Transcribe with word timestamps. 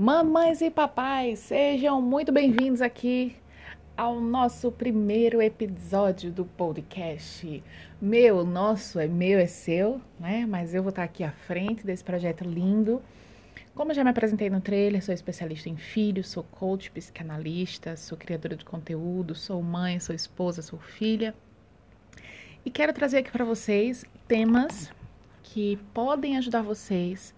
Mamães 0.00 0.62
e 0.62 0.70
papais, 0.70 1.40
sejam 1.40 2.00
muito 2.00 2.30
bem-vindos 2.30 2.80
aqui 2.80 3.34
ao 3.96 4.20
nosso 4.20 4.70
primeiro 4.70 5.42
episódio 5.42 6.30
do 6.30 6.44
podcast. 6.44 7.64
Meu, 8.00 8.44
nosso, 8.44 9.00
é 9.00 9.08
meu, 9.08 9.40
é 9.40 9.48
seu, 9.48 10.00
né? 10.20 10.46
Mas 10.46 10.72
eu 10.72 10.84
vou 10.84 10.90
estar 10.90 11.02
aqui 11.02 11.24
à 11.24 11.32
frente 11.32 11.84
desse 11.84 12.04
projeto 12.04 12.44
lindo. 12.44 13.02
Como 13.74 13.92
já 13.92 14.04
me 14.04 14.10
apresentei 14.10 14.48
no 14.48 14.60
trailer, 14.60 15.04
sou 15.04 15.12
especialista 15.12 15.68
em 15.68 15.76
filhos, 15.76 16.28
sou 16.28 16.44
coach, 16.44 16.92
psicanalista, 16.92 17.96
sou 17.96 18.16
criadora 18.16 18.54
de 18.54 18.64
conteúdo, 18.64 19.34
sou 19.34 19.60
mãe, 19.60 19.98
sou 19.98 20.14
esposa, 20.14 20.62
sou 20.62 20.78
filha. 20.78 21.34
E 22.64 22.70
quero 22.70 22.92
trazer 22.92 23.18
aqui 23.18 23.32
para 23.32 23.44
vocês 23.44 24.04
temas 24.28 24.92
que 25.42 25.76
podem 25.92 26.36
ajudar 26.36 26.62
vocês 26.62 27.34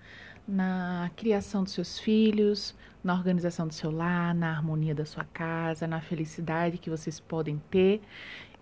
na 0.51 1.11
criação 1.17 1.63
dos 1.65 1.73
seus 1.73 1.99
filhos, 1.99 2.75
na 3.03 3.15
organização 3.15 3.67
do 3.67 3.73
seu 3.73 3.91
lar, 3.91 4.35
na 4.35 4.51
harmonia 4.51 4.95
da 4.95 5.05
sua 5.05 5.25
casa, 5.25 5.87
na 5.87 6.01
felicidade 6.01 6.79
que 6.79 6.91
vocês 6.91 7.19
podem 7.21 7.63
ter 7.71 8.03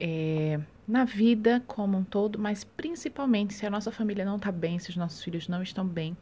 é, 0.01 0.61
na 0.87 1.05
vida 1.05 1.63
como 1.67 1.99
um 1.99 2.05
todo, 2.05 2.39
mas 2.39 2.65
principalmente 2.65 3.55
se 3.55 3.67
a 3.67 3.71
nossa 3.71 3.91
família 3.91 4.25
não 4.25 4.37
está 4.37 4.53
bem, 4.53 4.79
se 4.79 4.91
os 4.91 4.97
nossos 4.97 5.23
filhos 5.23 5.49
não 5.49 5.63
estão 5.63 5.87
bem, 5.87 6.17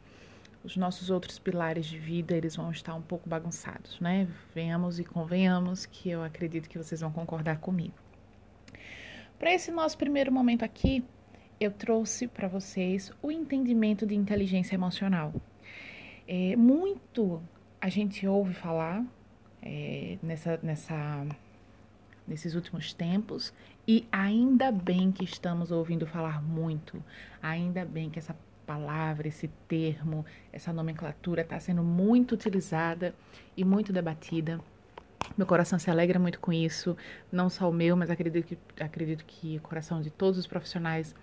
os 0.63 0.75
nossos 0.75 1.09
outros 1.09 1.39
pilares 1.39 1.85
de 1.85 1.97
vida 1.97 2.35
eles 2.35 2.55
vão 2.55 2.71
estar 2.71 2.93
um 2.95 3.01
pouco 3.01 3.29
bagunçados, 3.29 3.99
né? 3.99 4.27
Venhamos 4.53 4.99
e 4.99 5.03
convenhamos 5.03 5.85
que 5.85 6.09
eu 6.09 6.23
acredito 6.23 6.67
que 6.67 6.77
vocês 6.77 7.01
vão 7.01 7.11
concordar 7.11 7.59
comigo. 7.59 7.93
Para 9.39 9.53
esse 9.53 9.71
nosso 9.71 9.97
primeiro 9.97 10.31
momento 10.31 10.65
aqui, 10.65 11.05
eu 11.59 11.71
trouxe 11.71 12.27
para 12.27 12.47
vocês 12.47 13.11
o 13.21 13.31
entendimento 13.31 14.05
de 14.05 14.15
inteligência 14.15 14.75
emocional. 14.75 15.33
É, 16.27 16.55
muito 16.55 17.41
a 17.79 17.89
gente 17.89 18.27
ouve 18.27 18.53
falar 18.53 19.03
é, 19.61 20.17
nessa, 20.21 20.59
nessa, 20.61 21.25
nesses 22.27 22.53
últimos 22.53 22.93
tempos 22.93 23.53
e 23.87 24.05
ainda 24.11 24.71
bem 24.71 25.11
que 25.11 25.23
estamos 25.23 25.71
ouvindo 25.71 26.05
falar 26.05 26.41
muito, 26.43 27.01
ainda 27.41 27.85
bem 27.85 28.09
que 28.09 28.19
essa 28.19 28.35
palavra, 28.65 29.29
esse 29.29 29.47
termo, 29.69 30.25
essa 30.51 30.73
nomenclatura 30.73 31.41
está 31.41 31.57
sendo 31.57 31.81
muito 31.81 32.33
utilizada 32.33 33.15
e 33.55 33.63
muito 33.63 33.93
debatida. 33.93 34.59
Meu 35.37 35.47
coração 35.47 35.79
se 35.79 35.89
alegra 35.89 36.19
muito 36.19 36.39
com 36.39 36.51
isso, 36.51 36.97
não 37.31 37.49
só 37.49 37.69
o 37.69 37.73
meu, 37.73 37.95
mas 37.95 38.09
acredito 38.09 38.45
que, 38.45 38.57
acredito 38.83 39.23
que 39.25 39.57
o 39.57 39.61
coração 39.61 40.01
de 40.01 40.09
todos 40.09 40.37
os 40.37 40.47
profissionais 40.47 41.15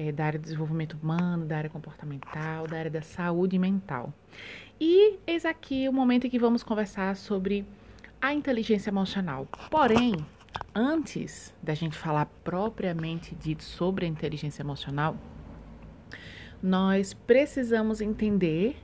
é, 0.00 0.10
da 0.10 0.24
área 0.24 0.38
do 0.38 0.42
desenvolvimento 0.42 0.94
humano, 0.94 1.44
da 1.44 1.58
área 1.58 1.68
comportamental, 1.68 2.66
da 2.66 2.78
área 2.78 2.90
da 2.90 3.02
saúde 3.02 3.58
mental. 3.58 4.12
E 4.80 5.18
eis 5.26 5.44
aqui 5.44 5.86
o 5.88 5.92
momento 5.92 6.26
em 6.26 6.30
que 6.30 6.38
vamos 6.38 6.62
conversar 6.62 7.14
sobre 7.16 7.66
a 8.18 8.32
inteligência 8.32 8.88
emocional. 8.88 9.46
Porém, 9.70 10.14
antes 10.74 11.54
da 11.62 11.74
gente 11.74 11.98
falar 11.98 12.24
propriamente 12.42 13.34
dito 13.34 13.62
sobre 13.62 14.06
a 14.06 14.08
inteligência 14.08 14.62
emocional, 14.62 15.16
nós 16.62 17.12
precisamos 17.12 18.00
entender 18.00 18.76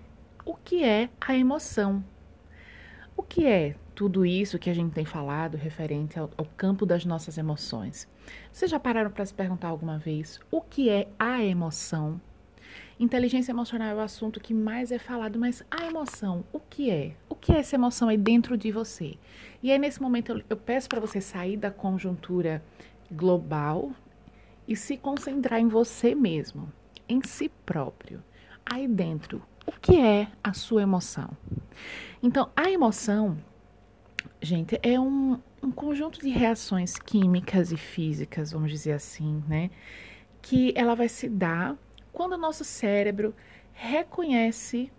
o 0.44 0.54
que 0.54 0.84
é 0.84 1.08
a 1.18 1.34
emoção. 1.34 2.04
O 3.16 3.22
que 3.22 3.46
é 3.46 3.74
tudo 3.96 4.26
isso 4.26 4.58
que 4.58 4.68
a 4.68 4.74
gente 4.74 4.92
tem 4.92 5.06
falado 5.06 5.56
referente 5.56 6.18
ao, 6.18 6.30
ao 6.36 6.44
campo 6.44 6.84
das 6.84 7.06
nossas 7.06 7.38
emoções? 7.38 8.06
Vocês 8.52 8.70
já 8.70 8.78
pararam 8.78 9.10
para 9.10 9.24
se 9.24 9.32
perguntar 9.32 9.68
alguma 9.68 9.98
vez 9.98 10.38
o 10.50 10.60
que 10.60 10.90
é 10.90 11.08
a 11.18 11.42
emoção? 11.42 12.20
Inteligência 13.00 13.52
emocional 13.52 13.88
é 13.88 13.94
o 13.94 14.00
assunto 14.00 14.38
que 14.38 14.52
mais 14.52 14.92
é 14.92 14.98
falado, 14.98 15.38
mas 15.38 15.64
a 15.70 15.86
emoção, 15.86 16.44
o 16.52 16.60
que 16.60 16.90
é? 16.90 17.16
O 17.26 17.34
que 17.34 17.52
é 17.52 17.58
essa 17.58 17.74
emoção 17.74 18.08
aí 18.08 18.18
dentro 18.18 18.56
de 18.58 18.70
você? 18.70 19.14
E 19.62 19.72
aí, 19.72 19.78
nesse 19.78 20.00
momento, 20.00 20.32
eu, 20.32 20.42
eu 20.50 20.56
peço 20.58 20.90
para 20.90 21.00
você 21.00 21.18
sair 21.18 21.56
da 21.56 21.70
conjuntura 21.70 22.62
global 23.10 23.92
e 24.68 24.76
se 24.76 24.98
concentrar 24.98 25.58
em 25.58 25.68
você 25.68 26.14
mesmo, 26.14 26.70
em 27.08 27.22
si 27.22 27.50
próprio. 27.64 28.22
Aí 28.64 28.86
dentro, 28.86 29.42
o 29.66 29.72
que 29.72 29.98
é 29.98 30.28
a 30.44 30.52
sua 30.52 30.82
emoção? 30.82 31.30
Então, 32.22 32.50
a 32.54 32.70
emoção, 32.70 33.38
gente, 34.40 34.78
é 34.82 34.98
um, 34.98 35.40
um 35.62 35.70
conjunto 35.70 36.20
de 36.20 36.28
reações 36.28 36.98
químicas 36.98 37.72
e 37.72 37.76
físicas, 37.76 38.52
vamos 38.52 38.70
dizer 38.70 38.92
assim, 38.92 39.42
né? 39.48 39.70
Que 40.40 40.72
ela 40.76 40.94
vai 40.94 41.08
se 41.08 41.28
dar 41.28 41.76
quando 42.12 42.32
o 42.34 42.38
nosso 42.38 42.64
cérebro 42.64 43.34
reconhece 43.72 44.90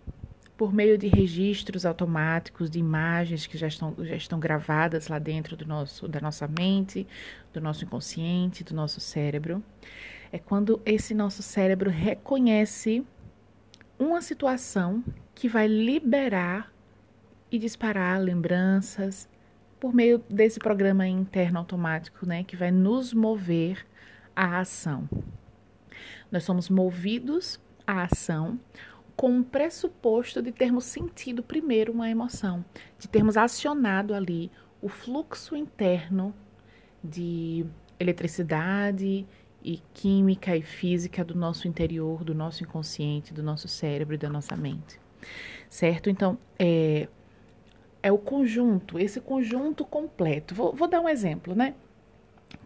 por 0.56 0.74
meio 0.74 0.98
de 0.98 1.06
registros 1.06 1.86
automáticos 1.86 2.68
de 2.68 2.80
imagens 2.80 3.46
que 3.46 3.56
já 3.56 3.68
estão, 3.68 3.94
já 4.00 4.16
estão 4.16 4.40
gravadas 4.40 5.06
lá 5.06 5.18
dentro 5.18 5.56
do 5.56 5.64
nosso, 5.64 6.08
da 6.08 6.20
nossa 6.20 6.48
mente, 6.48 7.06
do 7.52 7.60
nosso 7.60 7.84
inconsciente, 7.84 8.64
do 8.64 8.74
nosso 8.74 9.00
cérebro. 9.00 9.62
É 10.32 10.38
quando 10.38 10.82
esse 10.84 11.14
nosso 11.14 11.42
cérebro 11.42 11.90
reconhece 11.90 13.06
uma 13.98 14.20
situação 14.20 15.02
que 15.34 15.48
vai 15.48 15.66
liberar 15.66 16.72
e 17.50 17.58
disparar 17.58 18.20
lembranças 18.20 19.28
por 19.80 19.94
meio 19.94 20.22
desse 20.28 20.58
programa 20.58 21.06
interno 21.06 21.58
automático, 21.58 22.26
né, 22.26 22.42
que 22.44 22.56
vai 22.56 22.70
nos 22.70 23.12
mover 23.12 23.86
à 24.34 24.58
ação. 24.58 25.08
Nós 26.30 26.44
somos 26.44 26.68
movidos 26.68 27.60
à 27.86 28.02
ação 28.02 28.58
com 29.16 29.40
o 29.40 29.44
pressuposto 29.44 30.40
de 30.40 30.52
termos 30.52 30.84
sentido 30.84 31.42
primeiro 31.42 31.92
uma 31.92 32.08
emoção, 32.08 32.64
de 32.98 33.08
termos 33.08 33.36
acionado 33.36 34.14
ali 34.14 34.50
o 34.80 34.88
fluxo 34.88 35.56
interno 35.56 36.34
de 37.02 37.66
eletricidade 37.98 39.26
e 39.62 39.82
química 39.92 40.56
e 40.56 40.62
física 40.62 41.24
do 41.24 41.34
nosso 41.34 41.66
interior, 41.66 42.22
do 42.22 42.34
nosso 42.34 42.62
inconsciente, 42.62 43.34
do 43.34 43.42
nosso 43.42 43.66
cérebro 43.66 44.14
e 44.14 44.18
da 44.18 44.28
nossa 44.28 44.56
mente. 44.56 45.00
Certo? 45.68 46.08
Então, 46.08 46.38
é, 46.58 47.08
é 48.02 48.12
o 48.12 48.18
conjunto, 48.18 48.98
esse 48.98 49.20
conjunto 49.20 49.84
completo. 49.84 50.54
Vou, 50.54 50.72
vou 50.72 50.88
dar 50.88 51.00
um 51.00 51.08
exemplo, 51.08 51.54
né? 51.54 51.74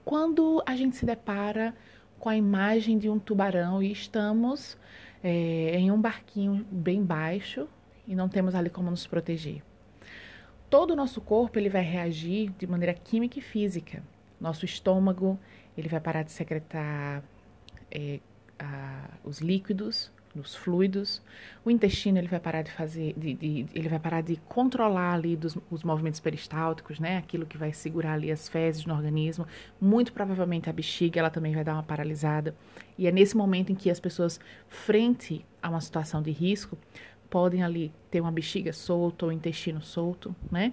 Quando 0.04 0.62
a 0.66 0.76
gente 0.76 0.96
se 0.96 1.06
depara 1.06 1.74
com 2.18 2.28
a 2.28 2.36
imagem 2.36 2.98
de 2.98 3.08
um 3.08 3.18
tubarão 3.18 3.82
e 3.82 3.90
estamos 3.90 4.76
é, 5.22 5.76
em 5.76 5.90
um 5.90 6.00
barquinho 6.00 6.64
bem 6.70 7.02
baixo 7.02 7.68
e 8.06 8.14
não 8.14 8.28
temos 8.28 8.54
ali 8.54 8.70
como 8.70 8.90
nos 8.90 9.06
proteger. 9.06 9.62
Todo 10.68 10.92
o 10.92 10.96
nosso 10.96 11.20
corpo 11.20 11.58
ele 11.58 11.68
vai 11.68 11.82
reagir 11.82 12.50
de 12.58 12.66
maneira 12.66 12.94
química 12.94 13.38
e 13.38 13.42
física. 13.42 14.02
Nosso 14.40 14.64
estômago 14.64 15.38
ele 15.76 15.88
vai 15.88 16.00
parar 16.00 16.22
de 16.22 16.32
secretar 16.32 17.22
é, 17.90 18.20
a, 18.58 19.08
os 19.24 19.40
líquidos, 19.40 20.10
nos 20.34 20.54
fluidos. 20.54 21.22
O 21.64 21.70
intestino 21.70 22.18
ele 22.18 22.28
vai 22.28 22.40
parar 22.40 22.62
de 22.62 22.70
fazer, 22.70 23.14
de, 23.16 23.34
de, 23.34 23.66
ele 23.74 23.88
vai 23.88 23.98
parar 23.98 24.20
de 24.22 24.36
controlar 24.48 25.14
ali 25.14 25.36
dos, 25.36 25.56
os 25.70 25.82
movimentos 25.82 26.20
peristálticos, 26.20 26.98
né? 26.98 27.18
Aquilo 27.18 27.46
que 27.46 27.58
vai 27.58 27.72
segurar 27.72 28.14
ali 28.14 28.30
as 28.30 28.48
fezes 28.48 28.86
no 28.86 28.94
organismo. 28.94 29.46
Muito 29.80 30.12
provavelmente 30.12 30.70
a 30.70 30.72
bexiga 30.72 31.20
ela 31.20 31.30
também 31.30 31.54
vai 31.54 31.64
dar 31.64 31.74
uma 31.74 31.82
paralisada. 31.82 32.54
E 32.96 33.06
é 33.06 33.12
nesse 33.12 33.36
momento 33.36 33.72
em 33.72 33.74
que 33.74 33.90
as 33.90 34.00
pessoas, 34.00 34.40
frente 34.68 35.44
a 35.62 35.68
uma 35.68 35.80
situação 35.80 36.22
de 36.22 36.30
risco, 36.30 36.76
podem 37.32 37.62
ali 37.62 37.90
ter 38.10 38.20
uma 38.20 38.30
bexiga 38.30 38.74
solta 38.74 39.24
ou 39.24 39.32
intestino 39.32 39.80
solto, 39.80 40.36
né? 40.50 40.72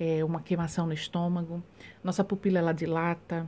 É, 0.00 0.24
uma 0.24 0.40
queimação 0.40 0.86
no 0.86 0.92
estômago. 0.92 1.62
Nossa 2.02 2.24
pupila 2.24 2.58
ela 2.58 2.72
dilata, 2.72 3.46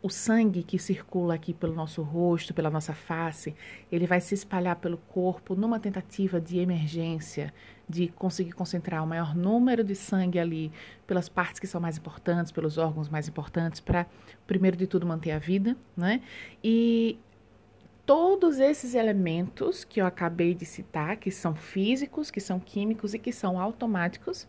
o 0.00 0.08
sangue 0.08 0.62
que 0.62 0.78
circula 0.78 1.34
aqui 1.34 1.52
pelo 1.52 1.74
nosso 1.74 2.02
rosto, 2.02 2.54
pela 2.54 2.70
nossa 2.70 2.92
face, 2.92 3.54
ele 3.90 4.06
vai 4.06 4.20
se 4.20 4.32
espalhar 4.32 4.76
pelo 4.76 4.96
corpo 4.96 5.56
numa 5.56 5.80
tentativa 5.80 6.40
de 6.40 6.58
emergência, 6.58 7.52
de 7.88 8.08
conseguir 8.08 8.52
concentrar 8.52 9.02
o 9.02 9.06
maior 9.06 9.34
número 9.34 9.82
de 9.82 9.96
sangue 9.96 10.38
ali 10.38 10.70
pelas 11.06 11.28
partes 11.28 11.58
que 11.58 11.66
são 11.66 11.80
mais 11.80 11.98
importantes, 11.98 12.52
pelos 12.52 12.78
órgãos 12.78 13.08
mais 13.08 13.26
importantes, 13.26 13.80
para, 13.80 14.06
primeiro 14.46 14.76
de 14.76 14.86
tudo, 14.86 15.04
manter 15.04 15.32
a 15.32 15.38
vida, 15.38 15.76
né? 15.96 16.20
E 16.62 17.18
todos 18.06 18.60
esses 18.60 18.94
elementos 18.94 19.82
que 19.82 20.00
eu 20.00 20.06
acabei 20.06 20.54
de 20.54 20.64
citar, 20.64 21.16
que 21.16 21.30
são 21.30 21.56
físicos, 21.56 22.30
que 22.30 22.40
são 22.40 22.60
químicos 22.60 23.14
e 23.14 23.18
que 23.18 23.32
são 23.32 23.60
automáticos, 23.60 24.46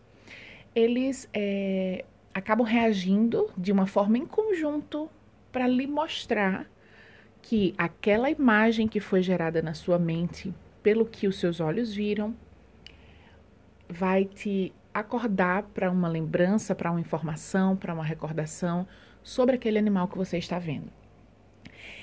eles 0.76 1.28
é, 1.34 2.06
acabam 2.34 2.66
reagindo 2.66 3.50
de 3.58 3.72
uma 3.72 3.88
forma 3.88 4.18
em 4.18 4.26
conjunto 4.28 5.10
para 5.52 5.68
lhe 5.68 5.88
mostrar 5.88 6.70
que 7.42 7.74
aquela 7.78 8.30
imagem 8.30 8.88
que 8.88 9.00
foi 9.00 9.22
gerada 9.22 9.62
na 9.62 9.74
sua 9.74 9.98
mente, 9.98 10.54
pelo 10.84 11.06
que 11.06 11.28
os 11.28 11.40
seus 11.40 11.60
olhos 11.60 11.94
viram, 11.94 12.36
vai 13.88 14.26
te 14.26 14.74
acordar 14.94 15.64
para 15.64 15.90
uma 15.90 16.08
lembrança, 16.08 16.76
para 16.76 16.92
uma 16.92 17.00
informação, 17.00 17.76
para 17.76 17.94
uma 17.94 18.04
recordação 18.04 18.88
sobre 19.24 19.56
aquele 19.56 19.78
animal 19.78 20.08
que 20.08 20.18
você 20.18 20.38
está 20.38 20.60
vendo. 20.60 20.92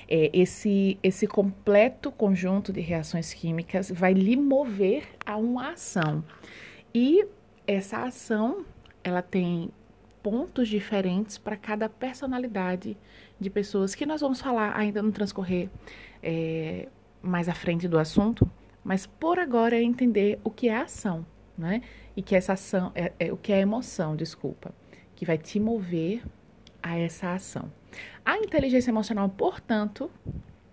É, 0.09 0.29
esse, 0.33 0.97
esse 1.03 1.27
completo 1.27 2.11
conjunto 2.11 2.71
de 2.71 2.79
reações 2.79 3.33
químicas 3.33 3.91
vai 3.91 4.13
lhe 4.13 4.37
mover 4.37 5.03
a 5.25 5.35
uma 5.35 5.71
ação. 5.71 6.23
E 6.93 7.25
essa 7.65 8.03
ação, 8.03 8.65
ela 9.03 9.21
tem 9.21 9.69
pontos 10.27 10.67
diferentes 10.67 11.37
para 11.37 11.55
cada 11.55 11.87
personalidade 11.87 12.97
de 13.39 13.49
pessoas 13.49 13.95
que 13.95 14.05
nós 14.05 14.19
vamos 14.19 14.41
falar 14.41 14.77
ainda 14.77 15.01
no 15.01 15.09
transcorrer 15.09 15.69
é, 16.21 16.89
mais 17.21 17.47
à 17.47 17.53
frente 17.53 17.87
do 17.87 17.97
assunto, 17.97 18.45
mas 18.83 19.05
por 19.05 19.39
agora 19.39 19.77
é 19.77 19.81
entender 19.81 20.37
o 20.43 20.51
que 20.51 20.67
é 20.67 20.75
ação, 20.75 21.25
né? 21.57 21.81
E 22.13 22.21
que 22.21 22.35
essa 22.35 22.51
ação 22.51 22.91
é, 22.93 23.13
é 23.17 23.31
o 23.31 23.37
que 23.37 23.53
é 23.53 23.61
emoção, 23.61 24.17
desculpa, 24.17 24.75
que 25.15 25.23
vai 25.23 25.37
te 25.37 25.61
mover 25.61 26.21
a 26.83 26.97
essa 26.97 27.31
ação. 27.31 27.71
A 28.25 28.37
inteligência 28.37 28.91
emocional, 28.91 29.29
portanto, 29.29 30.11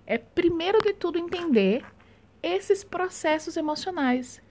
é 0.04 0.18
primeiro 0.18 0.78
de 0.80 0.94
tudo 0.94 1.16
entender 1.16 1.84
esses 2.42 2.82
processos 2.82 3.56
emocionais. 3.56 4.42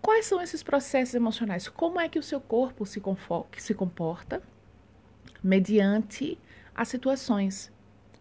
Quais 0.00 0.26
são 0.26 0.40
esses 0.40 0.62
processos 0.62 1.14
emocionais? 1.14 1.68
Como 1.68 2.00
é 2.00 2.08
que 2.08 2.18
o 2.18 2.22
seu 2.22 2.40
corpo 2.40 2.86
se, 2.86 3.02
se 3.58 3.74
comporta 3.74 4.42
mediante 5.42 6.38
as 6.74 6.88
situações, 6.88 7.72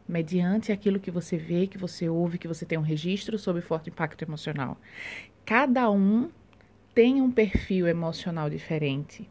mediante 0.07 0.71
aquilo 0.71 0.99
que 0.99 1.11
você 1.11 1.37
vê, 1.37 1.67
que 1.67 1.77
você 1.77 2.09
ouve, 2.09 2.37
que 2.37 2.47
você 2.47 2.65
tem 2.65 2.77
um 2.77 2.81
registro 2.83 3.37
sobre 3.37 3.61
forte 3.61 3.89
impacto 3.89 4.23
emocional. 4.23 4.77
Cada 5.45 5.89
um 5.91 6.29
tem 6.93 7.21
um 7.21 7.31
perfil 7.31 7.87
emocional 7.87 8.49
diferente. 8.49 9.29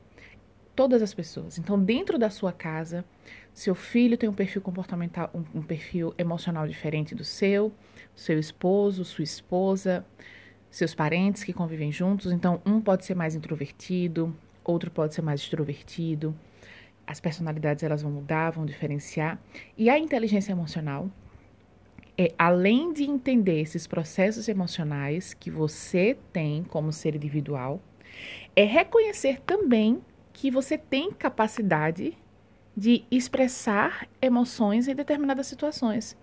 Todas 0.75 1.03
as 1.03 1.13
pessoas. 1.13 1.59
Então, 1.59 1.83
dentro 1.83 2.17
da 2.17 2.31
sua 2.31 2.53
casa, 2.53 3.05
seu 3.53 3.75
filho 3.75 4.17
tem 4.17 4.29
um 4.29 4.33
perfil 4.33 4.63
comportamental, 4.63 5.29
um, 5.35 5.59
um 5.59 5.63
perfil 5.63 6.15
emocional 6.17 6.69
diferente 6.69 7.17
do 7.17 7.25
seu, 7.25 7.73
seu 8.15 8.39
esposo, 8.39 9.05
sua 9.05 9.25
esposa, 9.25 10.07
seus 10.71 10.95
parentes 10.95 11.45
que 11.45 11.53
convivem 11.53 11.91
juntos. 11.91 12.33
Então, 12.33 12.61
um 12.65 12.81
pode 12.81 13.05
ser 13.05 13.15
mais 13.15 13.35
introvertido, 13.35 14.35
outro 14.65 14.91
pode 14.91 15.15
ser 15.15 15.23
mais 15.23 15.41
extrovertido. 15.41 16.35
As 17.07 17.21
personalidades 17.21 17.83
elas 17.83 18.03
vão 18.03 18.13
mudar, 18.13 18.51
vão 18.51 18.67
diferenciar. 18.67 19.41
E 19.77 19.89
a 19.89 19.99
inteligência 19.99 20.53
emocional 20.53 21.11
é 22.17 22.35
além 22.37 22.93
de 22.93 23.05
entender 23.05 23.61
esses 23.61 23.87
processos 23.87 24.49
emocionais 24.49 25.33
que 25.33 25.51
você 25.51 26.19
tem 26.33 26.65
como 26.65 26.93
ser 26.93 27.15
individual, 27.15 27.81
é 28.57 28.65
reconhecer 28.65 29.41
também 29.43 30.03
que 30.33 30.51
você 30.51 30.77
tem 30.77 31.13
capacidade 31.13 32.19
de 32.77 33.05
expressar 33.11 34.09
emoções 34.21 34.89
em 34.89 34.95
determinadas 34.95 35.47
situações. 35.47 36.17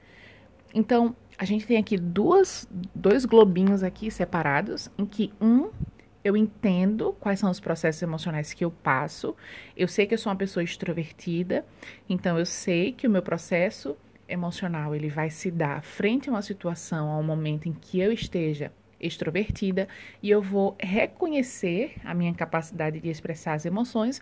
Então, 0.74 1.16
a 1.38 1.46
gente 1.46 1.66
tem 1.66 1.78
aqui 1.78 1.98
duas, 1.98 2.68
dois 2.94 3.26
globinhos 3.26 3.84
aqui 3.84 4.10
separados, 4.10 4.90
em 4.98 5.06
que 5.06 5.32
um 5.40 5.70
eu 6.24 6.36
entendo 6.36 7.16
quais 7.20 7.40
são 7.40 7.52
os 7.52 7.60
processos 7.60 8.02
emocionais 8.02 8.52
que 8.52 8.66
eu 8.66 8.72
passo. 8.72 9.36
Eu 9.78 9.88
sei 9.88 10.08
que 10.08 10.16
eu 10.16 10.18
sou 10.18 10.32
uma 10.32 10.38
pessoa 10.38 10.64
extrovertida, 10.64 11.64
então 12.10 12.40
eu 12.40 12.46
sei 12.48 12.92
que 12.92 13.06
o 13.06 13.10
meu 13.10 13.22
processo 13.22 13.96
emocional 14.28 14.96
ele 14.96 15.08
vai 15.08 15.30
se 15.30 15.52
dar 15.52 15.84
frente 15.84 16.28
a 16.28 16.32
uma 16.32 16.42
situação, 16.42 17.12
a 17.12 17.18
um 17.20 17.24
momento 17.24 17.70
em 17.70 17.74
que 17.74 18.00
eu 18.00 18.12
esteja 18.12 18.72
extrovertida 19.00 19.88
e 20.24 20.32
eu 20.32 20.42
vou 20.42 20.76
reconhecer 20.80 21.94
a 22.04 22.14
minha 22.14 22.34
capacidade 22.34 23.00
de 23.00 23.10
expressar 23.10 23.54
as 23.54 23.66
emoções 23.66 24.20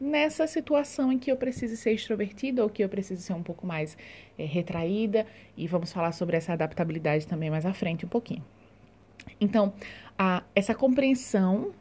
nessa 0.00 0.46
situação 0.46 1.12
em 1.12 1.18
que 1.18 1.30
eu 1.30 1.36
preciso 1.36 1.76
ser 1.76 1.92
extrovertida 1.92 2.62
ou 2.62 2.68
que 2.68 2.82
eu 2.82 2.88
preciso 2.88 3.22
ser 3.22 3.32
um 3.32 3.42
pouco 3.42 3.66
mais 3.66 3.96
é, 4.38 4.44
retraída 4.44 5.26
e 5.56 5.66
vamos 5.66 5.92
falar 5.92 6.12
sobre 6.12 6.36
essa 6.36 6.52
adaptabilidade 6.52 7.26
também 7.26 7.50
mais 7.50 7.64
à 7.64 7.72
frente 7.72 8.04
um 8.04 8.08
pouquinho. 8.08 8.44
Então, 9.40 9.72
a, 10.18 10.42
essa 10.54 10.74
compreensão, 10.74 11.72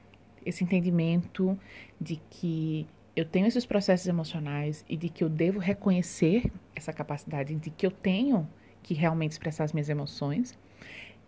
esse 0.45 0.63
entendimento 0.63 1.57
de 1.99 2.19
que 2.29 2.87
eu 3.15 3.25
tenho 3.25 3.47
esses 3.47 3.65
processos 3.65 4.07
emocionais 4.07 4.83
e 4.89 4.97
de 4.97 5.09
que 5.09 5.23
eu 5.23 5.29
devo 5.29 5.59
reconhecer 5.59 6.51
essa 6.75 6.91
capacidade 6.91 7.53
de 7.55 7.69
que 7.69 7.85
eu 7.85 7.91
tenho 7.91 8.47
que 8.81 8.93
realmente 8.93 9.31
expressar 9.31 9.63
as 9.63 9.73
minhas 9.73 9.87
emoções, 9.87 10.57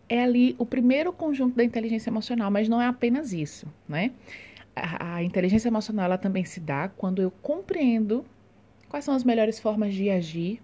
é 0.09 0.21
ali 0.23 0.55
o 0.57 0.65
primeiro 0.65 1.11
conjunto 1.13 1.55
da 1.55 1.63
inteligência 1.63 2.09
emocional, 2.09 2.51
mas 2.51 2.67
não 2.67 2.81
é 2.81 2.87
apenas 2.87 3.33
isso, 3.33 3.67
né? 3.87 4.11
A, 4.75 5.23
inteligência 5.23 5.69
emocional 5.69 6.05
ela 6.05 6.17
também 6.17 6.43
se 6.43 6.59
dá 6.59 6.89
quando 6.89 7.21
eu 7.21 7.31
compreendo 7.31 8.25
quais 8.89 9.05
são 9.05 9.15
as 9.15 9.23
melhores 9.23 9.59
formas 9.59 9.93
de 9.93 10.09
agir 10.09 10.61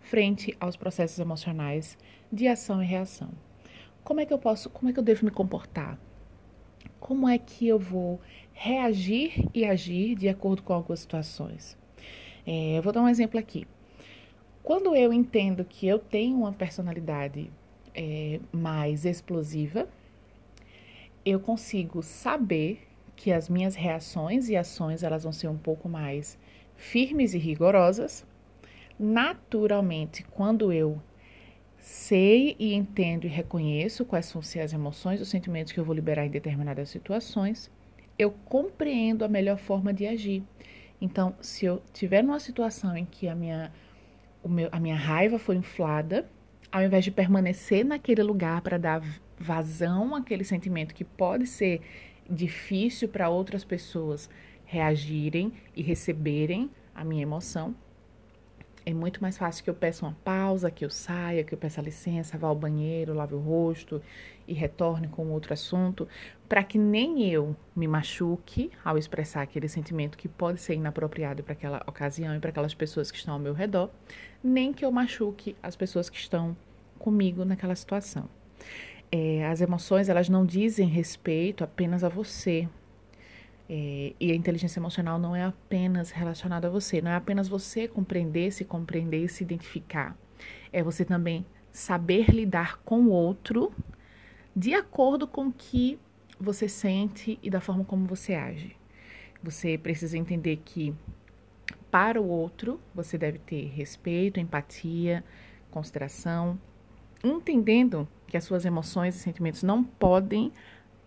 frente 0.00 0.56
aos 0.58 0.76
processos 0.76 1.18
emocionais 1.18 1.96
de 2.30 2.48
ação 2.48 2.82
e 2.82 2.86
reação. 2.86 3.30
Como 4.02 4.20
é 4.20 4.26
que 4.26 4.32
eu 4.32 4.38
posso, 4.38 4.68
como 4.68 4.90
é 4.90 4.92
que 4.92 4.98
eu 4.98 5.04
devo 5.04 5.24
me 5.24 5.30
comportar? 5.30 5.98
Como 6.98 7.28
é 7.28 7.38
que 7.38 7.68
eu 7.68 7.78
vou 7.78 8.20
reagir 8.52 9.48
e 9.54 9.64
agir 9.64 10.16
de 10.16 10.28
acordo 10.28 10.62
com 10.62 10.72
algumas 10.72 11.00
situações? 11.00 11.76
É, 12.46 12.78
eu 12.78 12.82
vou 12.82 12.92
dar 12.92 13.02
um 13.02 13.08
exemplo 13.08 13.38
aqui. 13.38 13.66
Quando 14.62 14.94
eu 14.94 15.12
entendo 15.12 15.64
que 15.64 15.86
eu 15.86 15.98
tenho 15.98 16.38
uma 16.38 16.52
personalidade 16.52 17.50
é, 17.94 18.40
mais 18.52 19.04
explosiva, 19.04 19.88
eu 21.24 21.40
consigo 21.40 22.02
saber 22.02 22.88
que 23.22 23.30
as 23.30 23.48
minhas 23.48 23.76
reações 23.76 24.48
e 24.48 24.56
ações 24.56 25.04
elas 25.04 25.22
vão 25.22 25.30
ser 25.30 25.46
um 25.46 25.56
pouco 25.56 25.88
mais 25.88 26.36
firmes 26.74 27.34
e 27.34 27.38
rigorosas. 27.38 28.26
Naturalmente, 28.98 30.24
quando 30.24 30.72
eu 30.72 31.00
sei 31.78 32.56
e 32.58 32.74
entendo 32.74 33.24
e 33.24 33.28
reconheço 33.28 34.04
quais 34.04 34.34
ser 34.42 34.58
as 34.58 34.72
emoções, 34.72 35.20
os 35.20 35.28
sentimentos 35.28 35.72
que 35.72 35.78
eu 35.78 35.84
vou 35.84 35.94
liberar 35.94 36.26
em 36.26 36.30
determinadas 36.30 36.88
situações, 36.88 37.70
eu 38.18 38.32
compreendo 38.44 39.24
a 39.24 39.28
melhor 39.28 39.56
forma 39.56 39.94
de 39.94 40.04
agir. 40.04 40.42
Então, 41.00 41.32
se 41.40 41.64
eu 41.64 41.80
tiver 41.92 42.24
numa 42.24 42.40
situação 42.40 42.96
em 42.96 43.04
que 43.04 43.28
a 43.28 43.36
minha, 43.36 43.72
meu, 44.44 44.68
a 44.72 44.80
minha 44.80 44.96
raiva 44.96 45.38
foi 45.38 45.54
inflada, 45.54 46.28
ao 46.72 46.82
invés 46.82 47.04
de 47.04 47.12
permanecer 47.12 47.84
naquele 47.84 48.24
lugar 48.24 48.62
para 48.62 48.78
dar 48.78 49.00
vazão 49.38 50.16
àquele 50.16 50.42
sentimento 50.42 50.92
que 50.92 51.04
pode 51.04 51.46
ser 51.46 51.80
difícil 52.28 53.08
para 53.08 53.28
outras 53.28 53.64
pessoas 53.64 54.28
reagirem 54.64 55.52
e 55.76 55.82
receberem 55.82 56.70
a 56.94 57.04
minha 57.04 57.22
emoção, 57.22 57.74
é 58.84 58.92
muito 58.92 59.22
mais 59.22 59.38
fácil 59.38 59.62
que 59.62 59.70
eu 59.70 59.74
peça 59.74 60.04
uma 60.04 60.16
pausa, 60.24 60.70
que 60.70 60.84
eu 60.84 60.90
saia, 60.90 61.44
que 61.44 61.54
eu 61.54 61.58
peça 61.58 61.80
licença, 61.80 62.36
vá 62.36 62.48
ao 62.48 62.54
banheiro, 62.54 63.14
lave 63.14 63.34
o 63.34 63.38
rosto 63.38 64.02
e 64.46 64.52
retorne 64.52 65.06
com 65.06 65.30
outro 65.30 65.52
assunto, 65.52 66.08
para 66.48 66.64
que 66.64 66.78
nem 66.78 67.30
eu 67.30 67.56
me 67.76 67.86
machuque 67.86 68.70
ao 68.84 68.98
expressar 68.98 69.42
aquele 69.42 69.68
sentimento 69.68 70.18
que 70.18 70.26
pode 70.26 70.60
ser 70.60 70.74
inapropriado 70.74 71.42
para 71.44 71.52
aquela 71.52 71.82
ocasião 71.86 72.34
e 72.34 72.40
para 72.40 72.50
aquelas 72.50 72.74
pessoas 72.74 73.10
que 73.10 73.18
estão 73.18 73.34
ao 73.34 73.40
meu 73.40 73.52
redor, 73.52 73.88
nem 74.42 74.72
que 74.72 74.84
eu 74.84 74.90
machuque 74.90 75.54
as 75.62 75.76
pessoas 75.76 76.10
que 76.10 76.18
estão 76.18 76.56
comigo 76.98 77.44
naquela 77.44 77.76
situação. 77.76 78.28
É, 79.14 79.46
as 79.46 79.60
emoções, 79.60 80.08
elas 80.08 80.28
não 80.30 80.46
dizem 80.46 80.88
respeito 80.88 81.62
apenas 81.62 82.02
a 82.02 82.08
você, 82.08 82.66
é, 83.68 84.12
e 84.18 84.30
a 84.30 84.34
inteligência 84.34 84.78
emocional 84.80 85.18
não 85.18 85.34
é 85.34 85.44
apenas 85.44 86.10
relacionada 86.10 86.68
a 86.68 86.70
você, 86.70 87.00
não 87.00 87.10
é 87.10 87.14
apenas 87.14 87.48
você 87.48 87.86
compreender, 87.86 88.52
se 88.52 88.64
compreender 88.64 89.24
e 89.24 89.28
se 89.28 89.44
identificar. 89.44 90.16
É 90.72 90.82
você 90.82 91.04
também 91.04 91.46
saber 91.70 92.30
lidar 92.30 92.78
com 92.84 93.04
o 93.04 93.10
outro 93.10 93.72
de 94.54 94.74
acordo 94.74 95.26
com 95.26 95.46
o 95.46 95.52
que 95.52 95.98
você 96.38 96.68
sente 96.68 97.38
e 97.42 97.48
da 97.48 97.60
forma 97.60 97.84
como 97.84 98.06
você 98.06 98.34
age. 98.34 98.76
Você 99.42 99.78
precisa 99.78 100.18
entender 100.18 100.60
que 100.64 100.94
para 101.90 102.20
o 102.20 102.28
outro 102.28 102.80
você 102.94 103.16
deve 103.16 103.38
ter 103.38 103.68
respeito, 103.68 104.38
empatia, 104.38 105.24
consideração, 105.70 106.60
entendendo 107.24 108.06
que 108.32 108.36
as 108.38 108.44
suas 108.44 108.64
emoções 108.64 109.14
e 109.14 109.18
sentimentos 109.18 109.62
não 109.62 109.84
podem 109.84 110.50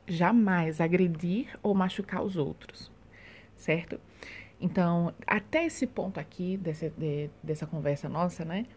jamais 0.06 0.80
agredir 0.80 1.58
ou 1.64 1.74
machucar 1.74 2.22
os 2.22 2.38
outros, 2.38 2.92
certo? 3.56 4.00
Então, 4.62 5.12
até 5.26 5.66
esse 5.66 5.88
ponto 5.88 6.20
aqui 6.20 6.56
dessa, 6.56 6.88
de, 6.92 7.32
dessa 7.42 7.66
conversa 7.66 8.08
nossa, 8.08 8.46
né? 8.46 8.68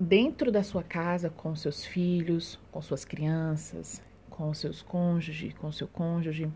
Dentro 0.00 0.50
da 0.50 0.62
sua 0.62 0.82
casa, 0.82 1.28
com 1.28 1.54
seus 1.54 1.84
filhos, 1.84 2.58
com 2.72 2.80
suas 2.80 3.04
crianças, 3.04 4.02
com 4.30 4.54
seus 4.54 4.80
cônjuges, 4.80 5.52
com 5.52 5.70
seu 5.70 5.86
cônjuge, 5.86 6.50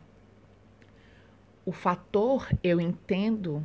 o 1.66 1.72
fator 1.72 2.48
eu 2.62 2.80
entendo 2.80 3.62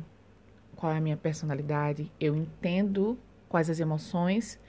qual 0.76 0.92
é 0.92 0.98
a 0.98 1.00
minha 1.00 1.16
personalidade, 1.16 2.12
eu 2.20 2.36
entendo 2.36 3.18
quais 3.48 3.70
as 3.70 3.80
emoções 3.80 4.60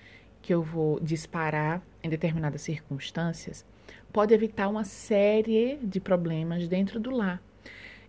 que 0.42 0.54
eu 0.54 0.64
vou 0.64 1.02
disparar 1.02 1.84
em 2.04 2.10
determinadas 2.10 2.62
circunstâncias, 2.62 3.66
pode 4.12 4.34
evitar 4.34 4.68
uma 4.68 4.84
série 4.84 5.78
de 5.84 6.00
problemas 6.00 6.68
dentro 6.68 7.00
do 7.00 7.12
lar. 7.12 7.42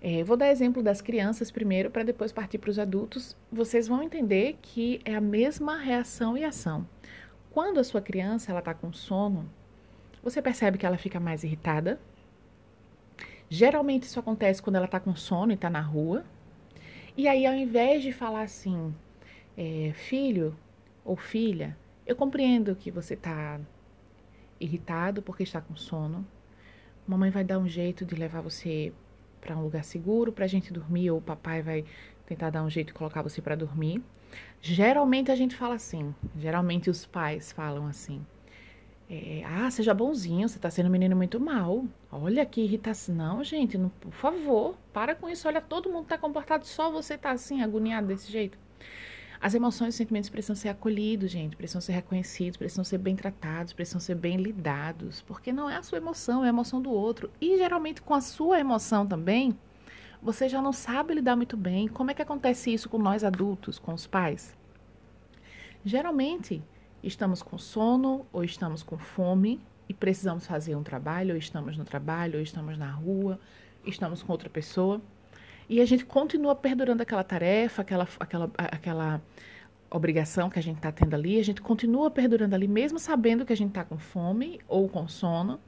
É, 0.03 0.25
vou 0.25 0.37
dar 0.37 0.49
exemplo 0.49 0.83
das 0.83 1.01
crianças 1.01 1.51
primeiro, 1.51 1.91
para 1.91 2.03
depois 2.03 2.33
partir 2.33 2.59
para 2.59 2.71
os 2.71 2.79
adultos. 2.79 3.37
Vocês 3.53 3.87
vão 3.87 4.03
entender 4.03 4.59
que 4.63 5.01
é 5.05 5.15
a 5.15 5.21
mesma 5.21 5.77
reação 5.77 6.37
e 6.39 6.45
ação. 6.45 6.87
Quando 7.51 7.79
a 7.79 7.85
sua 7.85 8.01
criança 8.01 8.51
ela 8.51 8.61
está 8.61 8.73
com 8.73 8.93
sono, 8.93 9.51
você 10.23 10.41
percebe 10.41 10.79
que 10.79 10.87
ela 10.87 10.97
fica 10.97 11.21
mais 11.21 11.45
irritada, 11.45 12.01
Geralmente 13.53 14.05
isso 14.05 14.21
acontece 14.21 14.63
quando 14.63 14.77
ela 14.77 14.85
está 14.85 15.01
com 15.01 15.17
sono 15.17 15.51
e 15.51 15.57
está 15.57 15.69
na 15.69 15.81
rua. 15.81 16.25
E 17.17 17.27
aí, 17.27 17.45
ao 17.45 17.53
invés 17.53 18.01
de 18.01 18.13
falar 18.13 18.43
assim, 18.43 18.95
é, 19.59 19.91
filho 19.93 20.57
ou 21.05 21.17
filha, 21.17 21.77
eu 22.07 22.15
compreendo 22.15 22.77
que 22.77 22.93
você 22.93 23.15
está 23.15 23.61
irritado 24.61 25.23
porque 25.23 25.43
está 25.43 25.61
com 25.61 25.75
sono. 25.75 26.27
Mamãe 27.07 27.31
vai 27.31 27.43
dar 27.43 27.59
um 27.59 27.69
jeito 27.69 28.05
de 28.05 28.15
levar 28.15 28.41
você 28.41 28.93
para 29.41 29.57
um 29.57 29.63
lugar 29.63 29.83
seguro 29.83 30.33
para 30.33 30.45
a 30.45 30.49
gente 30.49 30.73
dormir, 30.73 31.11
ou 31.11 31.19
o 31.19 31.23
papai 31.23 31.63
vai 31.63 31.85
tentar 32.27 32.51
dar 32.51 32.63
um 32.63 32.71
jeito 32.71 32.89
de 32.89 32.93
colocar 32.93 33.23
você 33.23 33.41
para 33.41 33.57
dormir. 33.57 34.03
Geralmente 34.61 35.31
a 35.31 35.35
gente 35.35 35.57
fala 35.57 35.75
assim, 35.75 36.15
geralmente 36.39 36.91
os 36.91 37.07
pais 37.07 37.51
falam 37.51 37.87
assim. 37.87 38.25
É, 39.09 39.43
ah, 39.45 39.69
seja 39.71 39.93
bonzinho, 39.93 40.49
você 40.49 40.57
tá 40.59 40.71
sendo 40.71 40.87
um 40.87 40.93
menino 40.93 41.17
muito 41.17 41.41
mal. 41.41 41.85
Olha 42.13 42.47
que 42.47 42.61
irritação. 42.61 43.13
Não, 43.13 43.43
gente, 43.43 43.77
não, 43.77 43.89
por 43.89 44.13
favor, 44.13 44.77
para 44.93 45.17
com 45.17 45.29
isso. 45.29 45.49
Olha, 45.49 45.61
todo 45.61 45.91
mundo 45.91 46.07
tá 46.07 46.17
comportado, 46.17 46.65
só 46.65 46.93
você 46.93 47.19
tá 47.19 47.33
assim, 47.33 47.61
agoniado 47.61 48.07
desse 48.07 48.31
jeito. 48.31 48.57
As 49.43 49.55
emoções 49.55 49.95
e 49.95 49.97
sentimentos 49.97 50.29
precisam 50.29 50.55
ser 50.55 50.69
acolhidos, 50.69 51.31
gente, 51.31 51.57
precisam 51.57 51.81
ser 51.81 51.93
reconhecidos, 51.93 52.59
precisam 52.59 52.85
ser 52.85 52.99
bem 52.99 53.17
tratados, 53.17 53.73
precisam 53.73 53.99
ser 53.99 54.15
bem 54.15 54.37
lidados, 54.37 55.23
porque 55.23 55.51
não 55.51 55.71
é 55.71 55.77
a 55.77 55.83
sua 55.83 55.97
emoção, 55.97 56.45
é 56.45 56.47
a 56.47 56.51
emoção 56.51 56.83
do 56.83 56.91
outro. 56.91 57.31
E 57.41 57.57
geralmente 57.57 58.03
com 58.03 58.13
a 58.13 58.21
sua 58.21 58.61
emoção 58.61 59.07
também, 59.07 59.57
você 60.23 60.47
já 60.47 60.61
não 60.61 60.75
sabe 60.75 61.15
lidar 61.15 61.37
muito 61.37 61.57
bem. 61.57 61.89
Como 61.89 62.11
é 62.11 62.15
que 62.15 62.21
acontece 62.21 62.71
isso 62.71 62.91
com 62.91 62.99
nós 62.99 63.25
adultos, 63.25 63.79
com 63.79 63.95
os 63.95 64.07
pais? 64.07 64.55
Geralmente, 65.83 66.63
estamos 67.03 67.43
com 67.43 67.57
sono 67.57 68.27
ou 68.31 68.45
estamos 68.45 68.83
com 68.83 68.99
fome 68.99 69.59
e 69.89 69.95
precisamos 69.95 70.47
fazer 70.47 70.77
um 70.77 70.83
trabalho, 70.83 71.33
ou 71.33 71.39
estamos 71.39 71.79
no 71.79 71.85
trabalho, 71.85 72.37
ou 72.37 72.43
estamos 72.43 72.77
na 72.77 72.91
rua, 72.91 73.41
estamos 73.87 74.23
com 74.23 74.33
outra 74.33 74.51
pessoa. 74.51 75.01
E 75.71 75.81
a 75.81 75.85
gente 75.85 76.05
continua 76.05 76.57
perdurando 76.57 77.01
aquela 77.01 77.23
tarefa, 77.23 77.83
aquela, 77.83 78.09
aquela, 78.19 78.51
aquela 78.59 79.23
obrigação 79.89 80.51
que 80.51 80.59
a 80.59 80.63
gente 80.63 80.79
está 80.79 80.91
tendo 80.91 81.15
ali, 81.15 81.39
a 81.39 81.45
gente 81.45 81.63
continua 81.63 82.11
perdurando 82.11 82.57
ali, 82.57 82.67
mesmo 82.67 82.99
sabendo 82.99 83.47
que 83.47 83.53
a 83.53 83.57
gente 83.57 83.69
está 83.69 83.85
com 83.85 83.97
fome 83.97 84.59
ou 84.67 84.89
com 84.89 85.07
sono, 85.07 85.61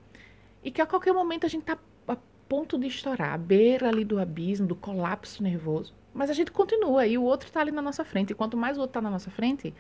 e 0.61 0.73
que 0.73 0.83
a 0.83 0.87
qualquer 0.87 1.13
momento 1.13 1.47
a 1.47 1.49
gente 1.49 1.61
está 1.61 1.79
a 2.09 2.17
ponto 2.49 2.77
de 2.77 2.89
estourar, 2.89 3.33
à 3.33 3.39
beira 3.39 3.91
ali 3.91 4.05
do 4.05 4.19
abismo, 4.19 4.67
do 4.67 4.75
colapso 4.75 5.41
nervoso. 5.41 5.95
Mas 6.13 6.31
a 6.31 6.35
gente 6.35 6.51
continua 6.51 7.07
e 7.07 7.17
o 7.17 7.23
outro 7.23 7.47
está 7.47 7.61
ali 7.61 7.71
na 7.71 7.81
nossa 7.81 8.05
frente. 8.05 8.33
E 8.33 8.35
quanto 8.35 8.57
mais 8.57 8.77
o 8.77 8.81
outro 8.81 8.99
está 8.99 9.01
na 9.01 9.09
nossa 9.09 9.31
frente, 9.31 9.73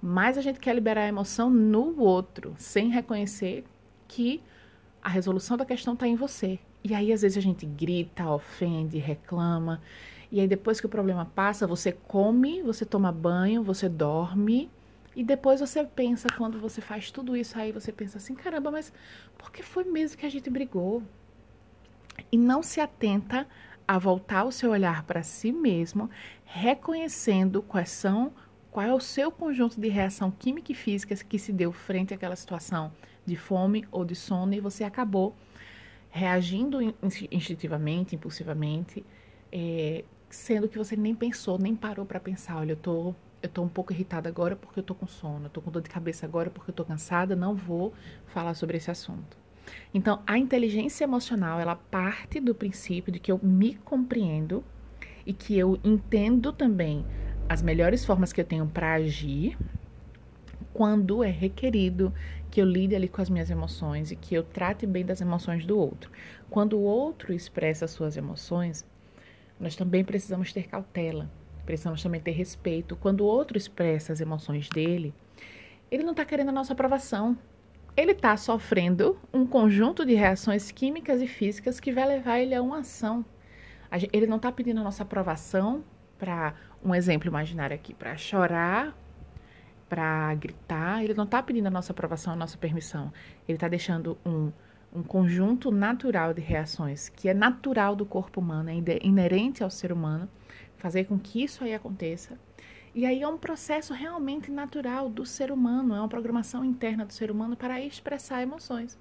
mais 0.00 0.36
a 0.36 0.42
gente 0.42 0.60
quer 0.60 0.74
liberar 0.74 1.04
a 1.04 1.08
emoção 1.08 1.48
no 1.48 1.98
outro, 1.98 2.54
sem 2.58 2.90
reconhecer 2.90 3.64
que 4.06 4.42
a 5.02 5.08
resolução 5.08 5.56
da 5.56 5.64
questão 5.64 5.94
está 5.94 6.06
em 6.06 6.16
você. 6.16 6.58
E 6.82 6.94
aí, 6.94 7.12
às 7.12 7.22
vezes, 7.22 7.36
a 7.36 7.40
gente 7.40 7.66
grita, 7.66 8.28
ofende, 8.30 8.98
reclama. 8.98 9.82
E 10.32 10.40
aí, 10.40 10.48
depois 10.48 10.80
que 10.80 10.86
o 10.86 10.88
problema 10.88 11.24
passa, 11.24 11.66
você 11.66 11.92
come, 11.92 12.62
você 12.62 12.84
toma 12.84 13.12
banho, 13.12 13.62
você 13.62 13.88
dorme. 13.88 14.70
E 15.14 15.24
depois 15.24 15.60
você 15.60 15.84
pensa, 15.84 16.28
quando 16.36 16.58
você 16.58 16.80
faz 16.80 17.10
tudo 17.10 17.36
isso 17.36 17.58
aí, 17.58 17.72
você 17.72 17.92
pensa 17.92 18.18
assim: 18.18 18.34
caramba, 18.34 18.70
mas 18.70 18.92
por 19.36 19.50
que 19.50 19.62
foi 19.62 19.84
mesmo 19.84 20.16
que 20.16 20.24
a 20.24 20.30
gente 20.30 20.48
brigou? 20.48 21.02
E 22.30 22.38
não 22.38 22.62
se 22.62 22.80
atenta 22.80 23.46
a 23.86 23.98
voltar 23.98 24.44
o 24.44 24.52
seu 24.52 24.70
olhar 24.70 25.02
para 25.02 25.22
si 25.22 25.50
mesmo, 25.50 26.08
reconhecendo 26.44 27.60
quais 27.60 27.90
são, 27.90 28.32
qual 28.70 28.86
é 28.86 28.94
o 28.94 29.00
seu 29.00 29.32
conjunto 29.32 29.80
de 29.80 29.88
reação 29.88 30.30
química 30.30 30.70
e 30.70 30.76
física 30.76 31.14
que 31.16 31.38
se 31.40 31.52
deu 31.52 31.72
frente 31.72 32.14
àquela 32.14 32.36
situação 32.36 32.92
de 33.26 33.36
fome 33.36 33.86
ou 33.90 34.04
de 34.04 34.14
sono 34.14 34.54
e 34.54 34.60
você 34.60 34.84
acabou 34.84 35.34
reagindo 36.10 36.78
instintivamente, 37.30 38.16
impulsivamente, 38.16 39.04
é, 39.52 40.04
sendo 40.28 40.68
que 40.68 40.76
você 40.76 40.96
nem 40.96 41.14
pensou, 41.14 41.58
nem 41.58 41.74
parou 41.74 42.04
para 42.04 42.20
pensar, 42.20 42.56
olha, 42.56 42.72
eu 42.72 42.76
tô, 42.76 43.14
eu 43.42 43.48
tô 43.48 43.62
um 43.62 43.68
pouco 43.68 43.92
irritada 43.92 44.28
agora 44.28 44.56
porque 44.56 44.80
eu 44.80 44.84
tô 44.84 44.94
com 44.94 45.06
sono, 45.06 45.46
eu 45.46 45.50
tô 45.50 45.62
com 45.62 45.70
dor 45.70 45.82
de 45.82 45.88
cabeça 45.88 46.26
agora 46.26 46.50
porque 46.50 46.70
eu 46.70 46.74
tô 46.74 46.84
cansada, 46.84 47.36
não 47.36 47.54
vou 47.54 47.92
falar 48.26 48.54
sobre 48.54 48.76
esse 48.76 48.90
assunto. 48.90 49.38
Então, 49.94 50.22
a 50.26 50.36
inteligência 50.36 51.04
emocional, 51.04 51.60
ela 51.60 51.76
parte 51.76 52.40
do 52.40 52.54
princípio 52.54 53.12
de 53.12 53.20
que 53.20 53.30
eu 53.30 53.38
me 53.42 53.74
compreendo 53.74 54.64
e 55.24 55.32
que 55.32 55.56
eu 55.56 55.78
entendo 55.84 56.52
também 56.52 57.04
as 57.48 57.62
melhores 57.62 58.04
formas 58.04 58.32
que 58.32 58.40
eu 58.40 58.44
tenho 58.44 58.66
para 58.66 58.94
agir 58.94 59.56
quando 60.80 61.22
é 61.22 61.28
requerido 61.28 62.10
que 62.50 62.58
eu 62.58 62.64
lide 62.64 62.96
ali 62.96 63.06
com 63.06 63.20
as 63.20 63.28
minhas 63.28 63.50
emoções 63.50 64.10
e 64.10 64.16
que 64.16 64.34
eu 64.34 64.42
trate 64.42 64.86
bem 64.86 65.04
das 65.04 65.20
emoções 65.20 65.66
do 65.66 65.78
outro. 65.78 66.10
Quando 66.48 66.78
o 66.78 66.82
outro 66.82 67.34
expressa 67.34 67.84
as 67.84 67.90
suas 67.90 68.16
emoções, 68.16 68.82
nós 69.60 69.76
também 69.76 70.02
precisamos 70.02 70.54
ter 70.54 70.68
cautela, 70.68 71.30
precisamos 71.66 72.02
também 72.02 72.18
ter 72.18 72.30
respeito. 72.30 72.96
Quando 72.96 73.20
o 73.20 73.26
outro 73.26 73.58
expressa 73.58 74.14
as 74.14 74.22
emoções 74.22 74.70
dele, 74.70 75.12
ele 75.90 76.02
não 76.02 76.12
está 76.12 76.24
querendo 76.24 76.48
a 76.48 76.52
nossa 76.52 76.72
aprovação. 76.72 77.36
Ele 77.94 78.12
está 78.12 78.34
sofrendo 78.38 79.18
um 79.34 79.46
conjunto 79.46 80.06
de 80.06 80.14
reações 80.14 80.70
químicas 80.70 81.20
e 81.20 81.26
físicas 81.26 81.78
que 81.78 81.92
vai 81.92 82.08
levar 82.08 82.38
ele 82.38 82.54
a 82.54 82.62
uma 82.62 82.78
ação. 82.78 83.22
Ele 84.14 84.26
não 84.26 84.36
está 84.36 84.50
pedindo 84.50 84.80
a 84.80 84.84
nossa 84.84 85.02
aprovação 85.02 85.84
para 86.18 86.54
um 86.82 86.94
exemplo 86.94 87.28
imaginário 87.28 87.74
aqui, 87.74 87.92
para 87.92 88.16
chorar 88.16 88.96
para 89.90 90.32
gritar, 90.36 91.02
ele 91.02 91.14
não 91.14 91.24
está 91.24 91.42
pedindo 91.42 91.66
a 91.66 91.70
nossa 91.70 91.92
aprovação, 91.92 92.32
a 92.32 92.36
nossa 92.36 92.56
permissão. 92.56 93.12
Ele 93.48 93.56
está 93.56 93.66
deixando 93.66 94.16
um, 94.24 94.52
um 94.94 95.02
conjunto 95.02 95.72
natural 95.72 96.32
de 96.32 96.40
reações, 96.40 97.08
que 97.08 97.28
é 97.28 97.34
natural 97.34 97.96
do 97.96 98.06
corpo 98.06 98.40
humano, 98.40 98.70
é 98.70 98.74
inerente 99.02 99.64
ao 99.64 99.68
ser 99.68 99.90
humano, 99.92 100.28
fazer 100.76 101.04
com 101.04 101.18
que 101.18 101.42
isso 101.42 101.64
aí 101.64 101.74
aconteça. 101.74 102.38
E 102.94 103.04
aí 103.04 103.20
é 103.20 103.26
um 103.26 103.36
processo 103.36 103.92
realmente 103.92 104.48
natural 104.50 105.10
do 105.10 105.26
ser 105.26 105.50
humano, 105.50 105.94
é 105.94 105.98
uma 105.98 106.08
programação 106.08 106.64
interna 106.64 107.04
do 107.04 107.12
ser 107.12 107.28
humano 107.28 107.56
para 107.56 107.80
expressar 107.80 108.42
emoções. 108.42 108.96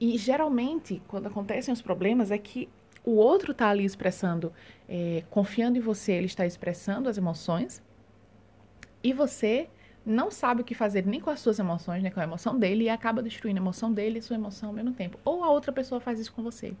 E 0.00 0.16
geralmente, 0.16 1.02
quando 1.08 1.26
acontecem 1.26 1.74
os 1.74 1.82
problemas, 1.82 2.30
é 2.30 2.38
que 2.38 2.68
o 3.04 3.16
outro 3.16 3.50
está 3.50 3.68
ali 3.68 3.84
expressando, 3.84 4.52
é, 4.88 5.24
confiando 5.30 5.78
em 5.78 5.80
você, 5.80 6.12
ele 6.12 6.26
está 6.26 6.46
expressando 6.46 7.08
as 7.08 7.18
emoções, 7.18 7.82
e 9.02 9.12
você 9.12 9.68
não 10.10 10.30
sabe 10.30 10.62
o 10.62 10.64
que 10.64 10.74
fazer 10.74 11.06
nem 11.06 11.20
com 11.20 11.30
as 11.30 11.40
suas 11.40 11.58
emoções, 11.58 12.02
nem 12.02 12.10
com 12.12 12.20
a 12.20 12.24
emoção 12.24 12.58
dele, 12.58 12.84
e 12.84 12.88
acaba 12.88 13.22
destruindo 13.22 13.58
a 13.60 13.62
emoção 13.62 13.92
dele 13.92 14.18
e 14.18 14.22
sua 14.22 14.36
emoção 14.36 14.70
ao 14.70 14.74
mesmo 14.74 14.92
tempo. 14.92 15.18
Ou 15.24 15.44
a 15.44 15.50
outra 15.50 15.72
pessoa 15.72 16.00
faz 16.00 16.18
isso 16.18 16.32
com 16.32 16.42
você. 16.42 16.74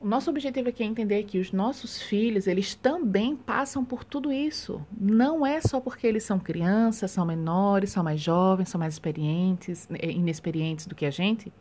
O 0.00 0.08
nosso 0.08 0.30
objetivo 0.30 0.70
aqui 0.70 0.82
é 0.82 0.86
entender 0.86 1.24
que 1.24 1.38
os 1.38 1.52
nossos 1.52 2.00
filhos, 2.00 2.46
eles 2.46 2.74
também 2.74 3.36
passam 3.36 3.84
por 3.84 4.02
tudo 4.02 4.32
isso. 4.32 4.80
Não 4.98 5.44
é 5.44 5.60
só 5.60 5.78
porque 5.78 6.06
eles 6.06 6.24
são 6.24 6.38
crianças, 6.38 7.10
são 7.10 7.26
menores, 7.26 7.90
são 7.90 8.02
mais 8.02 8.18
jovens, 8.18 8.70
são 8.70 8.78
mais 8.78 8.94
experientes, 8.94 9.86
eh, 9.92 10.10
inexperientes 10.10 10.86
do 10.86 10.94
que 10.94 11.04
a 11.04 11.10
gente, 11.10 11.52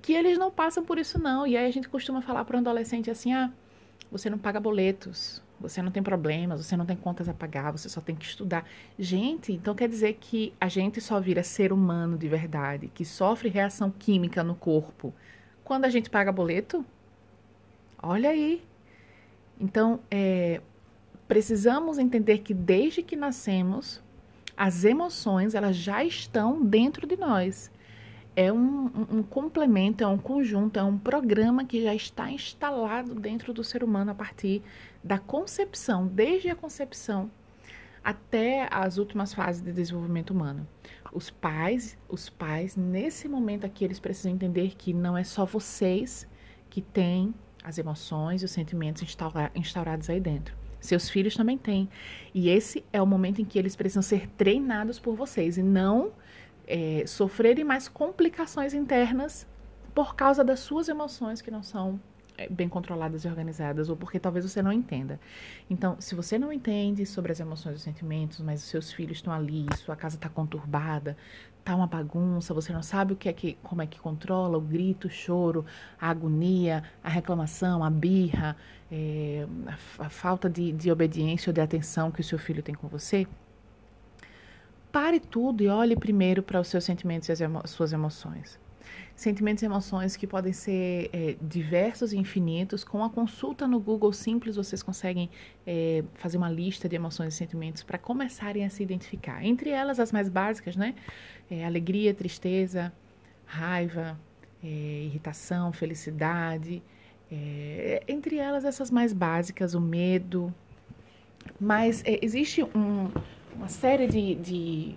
que 0.00 0.14
eles 0.14 0.38
não 0.38 0.50
passam 0.50 0.82
por 0.86 0.98
isso 0.98 1.18
não. 1.18 1.46
E 1.46 1.54
aí 1.54 1.66
a 1.66 1.70
gente 1.70 1.86
costuma 1.86 2.22
falar 2.22 2.46
para 2.46 2.56
um 2.56 2.60
adolescente 2.60 3.10
assim: 3.10 3.34
"Ah, 3.34 3.52
você 4.10 4.30
não 4.30 4.38
paga 4.38 4.58
boletos, 4.58 5.42
você 5.60 5.80
não 5.82 5.90
tem 5.90 6.02
problemas, 6.02 6.64
você 6.64 6.76
não 6.76 6.86
tem 6.86 6.96
contas 6.96 7.28
a 7.28 7.34
pagar, 7.34 7.70
você 7.70 7.88
só 7.88 8.00
tem 8.00 8.14
que 8.14 8.24
estudar. 8.24 8.64
Gente, 8.98 9.52
então 9.52 9.74
quer 9.74 9.88
dizer 9.88 10.18
que 10.20 10.52
a 10.60 10.68
gente 10.68 11.00
só 11.00 11.20
vira 11.20 11.42
ser 11.42 11.72
humano 11.72 12.18
de 12.18 12.28
verdade, 12.28 12.88
que 12.88 13.04
sofre 13.04 13.48
reação 13.48 13.90
química 13.90 14.42
no 14.44 14.54
corpo 14.54 15.14
quando 15.64 15.84
a 15.84 15.88
gente 15.88 16.08
paga 16.08 16.30
boleto? 16.30 16.84
Olha 18.02 18.30
aí. 18.30 18.62
Então, 19.60 20.00
é, 20.10 20.60
precisamos 21.26 21.98
entender 21.98 22.38
que 22.38 22.54
desde 22.54 23.02
que 23.02 23.16
nascemos, 23.16 24.02
as 24.56 24.84
emoções 24.84 25.54
elas 25.54 25.76
já 25.76 26.04
estão 26.04 26.64
dentro 26.64 27.06
de 27.06 27.16
nós 27.16 27.70
é 28.36 28.52
um, 28.52 28.90
um, 29.10 29.22
complemento, 29.22 30.04
é 30.04 30.06
um 30.06 30.18
conjunto, 30.18 30.78
é 30.78 30.82
um 30.84 30.98
programa 30.98 31.64
que 31.64 31.82
já 31.82 31.94
está 31.94 32.30
instalado 32.30 33.14
dentro 33.14 33.54
do 33.54 33.64
ser 33.64 33.82
humano 33.82 34.10
a 34.10 34.14
partir 34.14 34.62
da 35.02 35.18
concepção, 35.18 36.06
desde 36.06 36.50
a 36.50 36.54
concepção 36.54 37.30
até 38.04 38.68
as 38.70 38.98
últimas 38.98 39.34
fases 39.34 39.62
de 39.62 39.72
desenvolvimento 39.72 40.30
humano. 40.30 40.68
Os 41.12 41.30
pais, 41.30 41.98
os 42.08 42.28
pais 42.28 42.76
nesse 42.76 43.26
momento 43.26 43.64
aqui 43.64 43.84
eles 43.84 43.98
precisam 43.98 44.30
entender 44.30 44.74
que 44.76 44.92
não 44.92 45.16
é 45.16 45.24
só 45.24 45.46
vocês 45.46 46.28
que 46.68 46.82
têm 46.82 47.34
as 47.64 47.78
emoções 47.78 48.42
e 48.42 48.44
os 48.44 48.50
sentimentos 48.50 49.02
instaurados 49.54 50.10
aí 50.10 50.20
dentro. 50.20 50.54
Seus 50.78 51.08
filhos 51.08 51.34
também 51.34 51.58
têm. 51.58 51.88
E 52.32 52.48
esse 52.48 52.84
é 52.92 53.02
o 53.02 53.06
momento 53.06 53.40
em 53.40 53.44
que 53.44 53.58
eles 53.58 53.74
precisam 53.74 54.02
ser 54.02 54.28
treinados 54.36 55.00
por 55.00 55.16
vocês 55.16 55.58
e 55.58 55.62
não 55.62 56.12
é, 56.66 57.04
sofrerem 57.06 57.64
mais 57.64 57.88
complicações 57.88 58.74
internas 58.74 59.46
por 59.94 60.14
causa 60.14 60.44
das 60.44 60.60
suas 60.60 60.88
emoções 60.88 61.40
que 61.40 61.50
não 61.50 61.62
são 61.62 61.98
é, 62.36 62.48
bem 62.48 62.68
controladas 62.68 63.24
e 63.24 63.28
organizadas, 63.28 63.88
ou 63.88 63.96
porque 63.96 64.18
talvez 64.18 64.44
você 64.44 64.60
não 64.60 64.72
entenda. 64.72 65.18
Então, 65.70 65.96
se 65.98 66.14
você 66.14 66.38
não 66.38 66.52
entende 66.52 67.06
sobre 67.06 67.32
as 67.32 67.40
emoções 67.40 67.74
e 67.74 67.76
os 67.76 67.82
sentimentos, 67.82 68.40
mas 68.40 68.62
os 68.62 68.68
seus 68.68 68.92
filhos 68.92 69.18
estão 69.18 69.32
ali, 69.32 69.66
sua 69.76 69.96
casa 69.96 70.16
está 70.16 70.28
conturbada, 70.28 71.16
tá 71.64 71.74
uma 71.74 71.86
bagunça, 71.86 72.52
você 72.52 72.72
não 72.72 72.82
sabe 72.82 73.14
o 73.14 73.16
que 73.16 73.28
é 73.28 73.32
que, 73.32 73.58
como 73.62 73.82
é 73.82 73.86
que 73.86 73.98
controla 73.98 74.58
o 74.58 74.60
grito, 74.60 75.08
o 75.08 75.10
choro, 75.10 75.64
a 76.00 76.10
agonia, 76.10 76.84
a 77.02 77.08
reclamação, 77.08 77.82
a 77.82 77.90
birra, 77.90 78.56
é, 78.92 79.46
a, 79.98 80.06
a, 80.06 80.08
falta 80.08 80.48
de, 80.48 80.72
de 80.72 80.92
obediência 80.92 81.50
ou 81.50 81.54
de 81.54 81.60
atenção 81.60 82.10
que 82.10 82.20
o 82.20 82.24
seu 82.24 82.38
filho 82.38 82.62
tem 82.62 82.74
com 82.74 82.86
você, 82.86 83.26
pare 84.96 85.20
tudo 85.20 85.62
e 85.62 85.68
olhe 85.68 85.94
primeiro 85.94 86.42
para 86.42 86.58
os 86.58 86.68
seus 86.68 86.82
sentimentos 86.82 87.28
e 87.28 87.32
as 87.32 87.42
emo 87.42 87.60
suas 87.66 87.92
emoções. 87.92 88.58
Sentimentos 89.14 89.62
e 89.62 89.66
emoções 89.66 90.16
que 90.16 90.26
podem 90.26 90.54
ser 90.54 91.10
é, 91.12 91.36
diversos 91.38 92.14
e 92.14 92.16
infinitos. 92.16 92.82
Com 92.82 93.04
a 93.04 93.10
consulta 93.10 93.68
no 93.68 93.78
Google 93.78 94.10
simples, 94.14 94.56
vocês 94.56 94.82
conseguem 94.82 95.28
é, 95.66 96.02
fazer 96.14 96.38
uma 96.38 96.48
lista 96.48 96.88
de 96.88 96.96
emoções 96.96 97.34
e 97.34 97.36
sentimentos 97.36 97.82
para 97.82 97.98
começarem 97.98 98.64
a 98.64 98.70
se 98.70 98.82
identificar. 98.82 99.44
Entre 99.44 99.68
elas, 99.68 100.00
as 100.00 100.10
mais 100.12 100.30
básicas, 100.30 100.76
né? 100.76 100.94
É, 101.50 101.66
alegria, 101.66 102.14
tristeza, 102.14 102.90
raiva, 103.44 104.18
é, 104.64 105.02
irritação, 105.04 105.74
felicidade. 105.74 106.82
É, 107.30 108.02
entre 108.08 108.36
elas, 108.38 108.64
essas 108.64 108.90
mais 108.90 109.12
básicas, 109.12 109.74
o 109.74 109.80
medo. 109.80 110.54
Mas 111.60 112.02
é, 112.06 112.18
existe 112.22 112.62
um, 112.62 113.10
uma 113.56 113.68
série 113.68 114.06
de, 114.06 114.34
de 114.36 114.94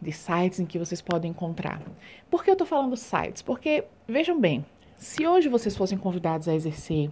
de 0.00 0.12
sites 0.12 0.58
em 0.58 0.66
que 0.66 0.78
vocês 0.78 1.02
podem 1.02 1.30
encontrar. 1.30 1.82
Por 2.30 2.42
que 2.42 2.50
eu 2.50 2.54
estou 2.54 2.66
falando 2.66 2.96
sites? 2.96 3.42
Porque, 3.42 3.84
vejam 4.08 4.40
bem, 4.40 4.64
se 4.96 5.26
hoje 5.26 5.48
vocês 5.48 5.76
fossem 5.76 5.98
convidados 5.98 6.48
a 6.48 6.54
exercer 6.54 7.10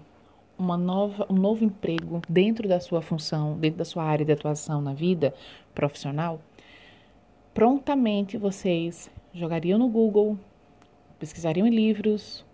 uma 0.58 0.76
nova, 0.76 1.26
um 1.30 1.34
novo 1.34 1.64
emprego 1.64 2.20
dentro 2.28 2.66
da 2.66 2.80
sua 2.80 3.02
função, 3.02 3.58
dentro 3.58 3.78
da 3.78 3.84
sua 3.84 4.04
área 4.04 4.24
de 4.24 4.32
atuação 4.32 4.80
na 4.80 4.94
vida 4.94 5.34
profissional, 5.74 6.40
prontamente 7.52 8.38
vocês 8.38 9.10
jogariam 9.34 9.78
no 9.78 9.88
Google, 9.88 10.38
pesquisariam 11.18 11.66
em 11.66 11.70
livros, 11.70 12.44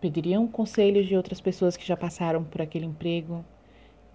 pediriam 0.00 0.46
conselhos 0.46 1.06
de 1.06 1.16
outras 1.16 1.40
pessoas 1.40 1.76
que 1.76 1.86
já 1.86 1.96
passaram 1.96 2.44
por 2.44 2.60
aquele 2.60 2.84
emprego 2.84 3.44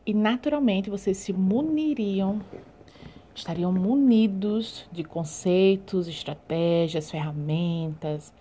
e 0.06 0.14
naturalmente 0.14 0.90
vocês 0.90 1.18
se 1.18 1.34
muniriam 1.34 2.42
estariam 3.38 3.72
munidos 3.72 4.88
de 4.92 5.04
conceitos, 5.04 6.08
estratégias, 6.08 7.12
ferramentas. 7.12 8.34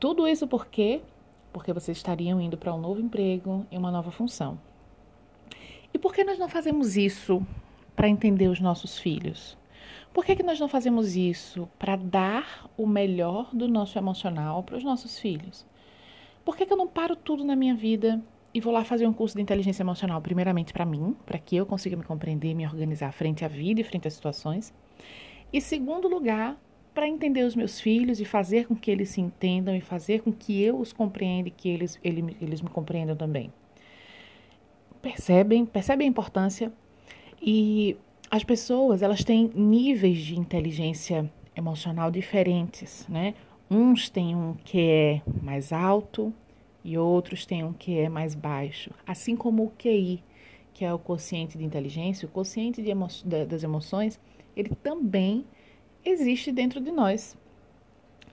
Tudo 0.00 0.26
isso 0.26 0.48
por 0.48 0.66
quê? 0.66 1.00
Porque 1.52 1.72
vocês 1.72 1.96
estariam 1.96 2.40
indo 2.40 2.56
para 2.58 2.74
um 2.74 2.80
novo 2.80 3.00
emprego 3.00 3.64
e 3.70 3.78
uma 3.78 3.90
nova 3.90 4.10
função. 4.10 4.58
E 5.94 5.98
por 5.98 6.12
que 6.12 6.24
nós 6.24 6.38
não 6.38 6.48
fazemos 6.48 6.96
isso 6.96 7.40
para 7.94 8.08
entender 8.08 8.48
os 8.48 8.60
nossos 8.60 8.98
filhos? 8.98 9.56
Por 10.12 10.24
que, 10.24 10.34
que 10.34 10.42
nós 10.42 10.58
não 10.58 10.68
fazemos 10.68 11.14
isso 11.14 11.68
para 11.78 11.94
dar 11.94 12.68
o 12.76 12.86
melhor 12.86 13.54
do 13.54 13.68
nosso 13.68 13.96
emocional 13.96 14.62
para 14.62 14.76
os 14.76 14.82
nossos 14.82 15.18
filhos? 15.18 15.64
Por 16.44 16.56
que, 16.56 16.66
que 16.66 16.72
eu 16.72 16.76
não 16.76 16.88
paro 16.88 17.14
tudo 17.14 17.44
na 17.44 17.54
minha 17.54 17.74
vida 17.74 18.20
e 18.56 18.60
vou 18.60 18.72
lá 18.72 18.82
fazer 18.86 19.06
um 19.06 19.12
curso 19.12 19.36
de 19.36 19.42
inteligência 19.42 19.82
emocional, 19.82 20.18
primeiramente 20.22 20.72
para 20.72 20.86
mim, 20.86 21.14
para 21.26 21.38
que 21.38 21.54
eu 21.54 21.66
consiga 21.66 21.94
me 21.94 22.02
compreender 22.02 22.54
me 22.54 22.66
organizar 22.66 23.12
frente 23.12 23.44
à 23.44 23.48
vida 23.48 23.82
e 23.82 23.84
frente 23.84 24.08
às 24.08 24.14
situações. 24.14 24.72
E 25.52 25.60
segundo 25.60 26.08
lugar, 26.08 26.58
para 26.94 27.06
entender 27.06 27.42
os 27.42 27.54
meus 27.54 27.78
filhos 27.78 28.18
e 28.18 28.24
fazer 28.24 28.66
com 28.66 28.74
que 28.74 28.90
eles 28.90 29.10
se 29.10 29.20
entendam 29.20 29.76
e 29.76 29.82
fazer 29.82 30.22
com 30.22 30.32
que 30.32 30.62
eu 30.62 30.78
os 30.78 30.90
compreenda 30.90 31.48
e 31.48 31.50
que 31.50 31.68
eles, 31.68 32.00
eles, 32.02 32.34
eles 32.40 32.62
me 32.62 32.70
compreendam 32.70 33.14
também. 33.14 33.52
Percebem? 35.02 35.66
Percebem 35.66 36.06
a 36.06 36.10
importância? 36.10 36.72
E 37.42 37.94
as 38.30 38.42
pessoas, 38.42 39.02
elas 39.02 39.22
têm 39.22 39.50
níveis 39.54 40.16
de 40.16 40.40
inteligência 40.40 41.30
emocional 41.54 42.10
diferentes, 42.10 43.06
né? 43.06 43.34
Uns 43.70 44.08
têm 44.08 44.34
um 44.34 44.54
que 44.64 44.80
é 44.80 45.22
mais 45.42 45.74
alto, 45.74 46.32
e 46.86 46.96
outros 46.96 47.44
têm 47.44 47.64
um 47.64 47.72
QE 47.72 48.08
mais 48.08 48.32
baixo, 48.32 48.92
assim 49.04 49.34
como 49.34 49.64
o 49.64 49.72
QI, 49.76 50.22
que 50.72 50.84
é 50.84 50.94
o 50.94 50.98
quociente 51.00 51.58
de 51.58 51.64
inteligência, 51.64 52.28
o 52.28 52.30
quociente 52.30 52.80
emo 52.80 53.08
das 53.24 53.64
emoções, 53.64 54.20
ele 54.56 54.70
também 54.76 55.44
existe 56.04 56.52
dentro 56.52 56.80
de 56.80 56.92
nós. 56.92 57.36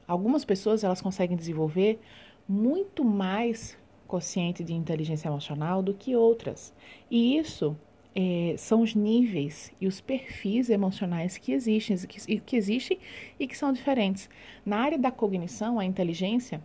Algumas 0.07 0.45
pessoas 0.45 0.83
elas 0.83 1.01
conseguem 1.01 1.35
desenvolver 1.35 1.99
muito 2.47 3.03
mais 3.03 3.75
quociente 4.07 4.63
de 4.63 4.73
inteligência 4.73 5.29
emocional 5.29 5.81
do 5.81 5.95
que 5.95 6.15
outras. 6.15 6.71
E 7.09 7.35
isso 7.35 7.75
é, 8.13 8.53
são 8.55 8.83
os 8.83 8.93
níveis 8.93 9.73
e 9.81 9.87
os 9.87 9.99
perfis 9.99 10.69
emocionais 10.69 11.39
que 11.39 11.51
existem, 11.51 11.97
que, 11.97 12.39
que 12.39 12.55
existem 12.55 12.99
e 13.39 13.47
que 13.47 13.57
são 13.57 13.73
diferentes. 13.73 14.29
Na 14.63 14.77
área 14.77 14.99
da 14.99 15.09
cognição, 15.09 15.79
a 15.79 15.85
inteligência, 15.85 16.61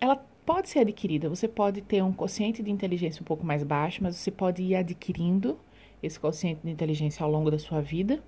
ela 0.00 0.16
pode 0.48 0.70
ser 0.70 0.78
adquirida. 0.78 1.28
Você 1.28 1.46
pode 1.46 1.82
ter 1.82 2.02
um 2.02 2.10
quociente 2.10 2.62
de 2.62 2.70
inteligência 2.70 3.20
um 3.20 3.24
pouco 3.24 3.44
mais 3.44 3.62
baixo, 3.62 4.02
mas 4.02 4.16
você 4.16 4.30
pode 4.30 4.62
ir 4.62 4.76
adquirindo 4.76 5.58
esse 6.02 6.18
quociente 6.18 6.62
de 6.64 6.70
inteligência 6.70 7.22
ao 7.22 7.30
longo 7.30 7.50
da 7.50 7.58
sua 7.58 7.82
vida 7.82 8.22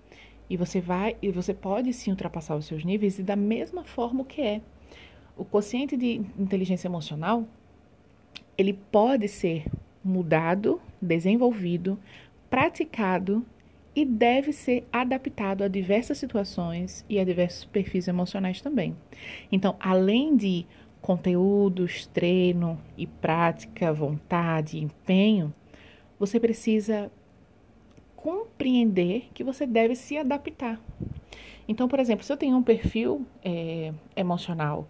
e 0.50 0.54
você 0.54 0.83
vai 0.83 1.16
e 1.22 1.30
você 1.30 1.54
pode 1.54 1.90
sim 1.94 2.11
ultrapassar 2.11 2.56
os 2.56 2.66
seus 2.66 2.85
níveis 2.85 3.18
e 3.18 3.22
da 3.22 3.37
mesma 3.37 3.85
forma 3.85 4.22
que 4.22 4.42
é 4.42 4.61
o 5.35 5.46
quociente 5.46 5.96
de 5.96 6.20
inteligência 6.38 6.88
emocional, 6.88 7.46
ele 8.59 8.74
pode 8.74 9.26
ser 9.26 9.64
mudado, 10.04 10.78
desenvolvido, 11.00 11.98
praticado 12.50 13.42
e 13.96 14.04
deve 14.04 14.52
ser 14.52 14.87
adaptado 14.92 15.64
a 15.64 15.68
diversas 15.68 16.18
situações 16.18 17.02
e 17.09 17.18
a 17.18 17.24
diversos 17.24 17.64
perfis 17.64 18.09
emocionais 18.09 18.61
também. 18.61 18.94
Então, 19.50 19.74
além 19.80 20.37
de 20.37 20.66
conteúdos, 21.01 22.07
treino 22.07 22.79
e 22.97 23.07
prática, 23.07 23.93
vontade, 23.93 24.79
empenho, 24.79 25.53
você 26.19 26.39
precisa 26.39 27.11
compreender 28.15 29.29
que 29.33 29.43
você 29.43 29.67
deve 29.67 29.97
se 29.97 30.19
adaptar. 30.19 30.81
Então, 31.67 31.89
por 31.89 31.99
exemplo, 31.99 32.25
se 32.25 32.33
eu 32.33 32.37
tenho 32.37 32.57
um 32.57 32.63
perfil 32.63 33.25
é, 33.43 33.93
emocional 34.15 34.89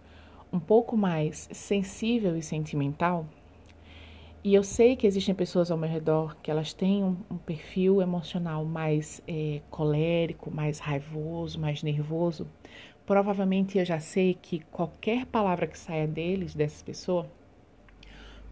um 0.52 0.58
pouco 0.58 0.96
mais 0.96 1.48
sensível 1.52 2.36
e 2.36 2.42
sentimental, 2.42 3.26
e 4.42 4.54
eu 4.54 4.64
sei 4.64 4.96
que 4.96 5.06
existem 5.06 5.34
pessoas 5.34 5.70
ao 5.70 5.76
meu 5.76 5.88
redor 5.88 6.34
que 6.42 6.50
elas 6.50 6.72
têm 6.72 7.04
um, 7.04 7.14
um 7.30 7.36
perfil 7.36 8.00
emocional 8.00 8.64
mais 8.64 9.22
é, 9.28 9.60
colérico, 9.68 10.50
mais 10.50 10.78
raivoso, 10.78 11.60
mais 11.60 11.82
nervoso, 11.82 12.48
provavelmente 13.10 13.76
eu 13.76 13.84
já 13.84 13.98
sei 13.98 14.38
que 14.40 14.60
qualquer 14.70 15.26
palavra 15.26 15.66
que 15.66 15.76
saia 15.76 16.06
deles, 16.06 16.54
dessa 16.54 16.84
pessoa, 16.84 17.28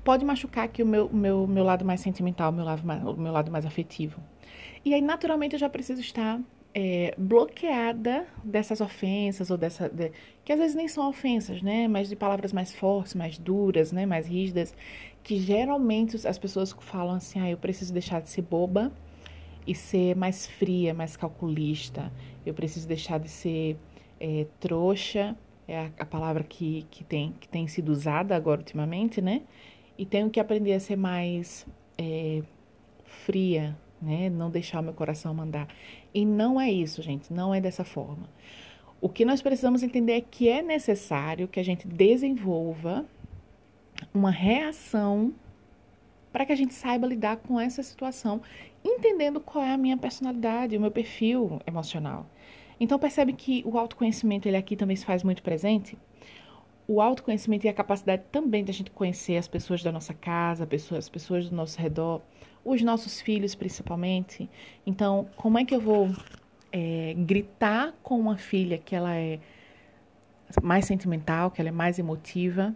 pode 0.03 0.25
machucar 0.25 0.65
aqui 0.65 0.83
o 0.83 0.87
meu, 0.87 1.09
meu, 1.09 1.47
meu 1.47 1.63
lado 1.63 1.85
mais 1.85 2.01
sentimental, 2.01 2.51
meu 2.51 2.65
lado 2.65 2.85
mais, 2.85 3.01
o 3.05 3.13
meu 3.15 3.33
lado 3.33 3.53
mais 3.53 3.65
afetivo. 3.65 4.21
E 4.85 4.93
aí, 4.93 5.01
naturalmente, 5.01 5.53
eu 5.53 5.61
já 5.61 5.69
preciso 5.69 6.01
estar 6.01 6.41
é, 6.75 7.15
bloqueada 7.17 8.27
dessas 8.43 8.81
ofensas 8.81 9.49
ou 9.49 9.57
dessa. 9.57 9.89
De, 9.89 10.11
que 10.45 10.53
às 10.53 10.59
vezes 10.59 10.75
nem 10.75 10.89
são 10.89 11.09
ofensas, 11.09 11.63
né? 11.63 11.87
Mas 11.87 12.09
de 12.09 12.17
palavras 12.17 12.53
mais 12.53 12.75
fortes, 12.75 13.15
mais 13.15 13.39
duras, 13.39 13.93
né? 13.93 14.07
Mais 14.07 14.27
rígidas. 14.27 14.75
Que 15.23 15.39
geralmente 15.39 16.17
as 16.27 16.37
pessoas 16.37 16.75
falam 16.81 17.15
assim: 17.15 17.39
ah, 17.39 17.49
eu 17.49 17.59
preciso 17.59 17.93
deixar 17.93 18.21
de 18.21 18.29
ser 18.29 18.43
boba 18.43 18.91
e 19.69 19.75
ser 19.75 20.17
mais 20.17 20.47
fria, 20.47 20.95
mais 20.95 21.17
calculista. 21.17 22.11
Eu 22.45 22.55
preciso 22.55 22.89
deixar 22.89 23.21
de 23.21 23.29
ser 23.29 23.77
é, 24.21 24.47
trouxa, 24.61 25.37
é 25.67 25.79
a, 25.79 25.91
a, 25.99 26.05
palavra 26.07 26.43
que, 26.43 26.87
que, 26.91 27.05
tem, 27.05 27.35
que 27.39 27.49
tem 27.49 27.67
sido 27.69 27.91
usada 27.91 28.35
agora 28.35 28.61
ultimamente, 28.61 29.21
né? 29.21 29.43
E 29.97 30.07
tenho 30.07 30.31
que 30.31 30.41
aprender 30.41 30.73
a 30.75 30.81
ser 30.81 30.97
mais 30.97 31.67
é, 31.97 32.43
fria, 33.05 33.77
né? 34.01 34.31
Não 34.31 34.51
deixar 34.51 34.81
o 34.81 34.83
meu 34.83 34.95
coração 34.95 35.35
mandar. 35.35 35.69
E 36.15 36.25
não 36.25 36.61
é 36.61 36.71
isso, 36.71 37.03
gente, 37.03 37.33
não 37.33 37.55
é 37.55 37.61
dessa 37.61 37.85
forma. 37.85 38.29
O 39.01 39.09
que 39.09 39.25
nós 39.25 39.41
precisamos 39.41 39.83
entender 39.83 40.13
é 40.13 40.21
que 40.21 40.49
é 40.49 40.63
necessário 40.63 41.47
que 41.47 41.61
a 41.61 41.63
gente 41.63 41.87
desenvolva 41.87 43.05
uma 44.13 44.31
reação 44.31 45.33
para 46.33 46.45
que 46.45 46.53
a 46.53 46.57
gente 46.57 46.75
saiba 46.75 47.07
lidar 47.07 47.37
com 47.37 47.59
essa 47.59 47.83
situação, 47.83 48.41
entendendo 48.85 49.41
qual 49.41 49.65
é 49.65 49.73
a 49.73 49.79
minha 49.79 49.97
personalidade, 49.97 50.77
o 50.77 50.81
meu 50.81 50.91
perfil 50.91 51.61
emocional. 51.67 52.27
Então 52.81 52.99
percebe 52.99 53.33
que 53.33 53.63
o 53.67 53.79
autoconhecimento 53.79 54.47
ele 54.47 54.57
aqui 54.57 54.77
também 54.77 54.97
se 54.97 55.05
faz 55.05 55.23
muito 55.23 55.43
presente. 55.43 55.99
O 56.87 57.01
autoconhecimento 57.01 57.67
e 57.67 57.69
a 57.69 57.75
capacidade 57.75 58.23
também 58.31 58.65
de 58.65 58.71
a 58.71 58.75
gente 58.75 58.91
conhecer 58.91 59.37
as 59.37 59.49
pessoas 59.49 59.83
da 59.83 59.93
nossa 59.93 60.15
casa, 60.15 60.67
as 60.97 61.09
pessoas 61.09 61.49
do 61.51 61.55
nosso 61.55 61.81
redor, 61.81 62.23
os 62.65 62.81
nossos 62.83 63.21
filhos 63.21 63.55
principalmente. 63.55 64.49
Então, 64.87 65.29
como 65.37 65.59
é 65.59 65.65
que 65.65 65.75
eu 65.75 65.81
vou 65.81 66.09
é, 66.73 67.15
gritar 67.17 67.95
com 68.03 68.19
uma 68.19 68.37
filha 68.37 68.79
que 68.79 68.95
ela 68.95 69.15
é 69.15 69.39
mais 70.63 70.87
sentimental, 70.87 71.51
que 71.51 71.61
ela 71.61 71.69
é 71.69 71.73
mais 71.73 71.99
emotiva, 71.99 72.75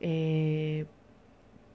é, 0.00 0.84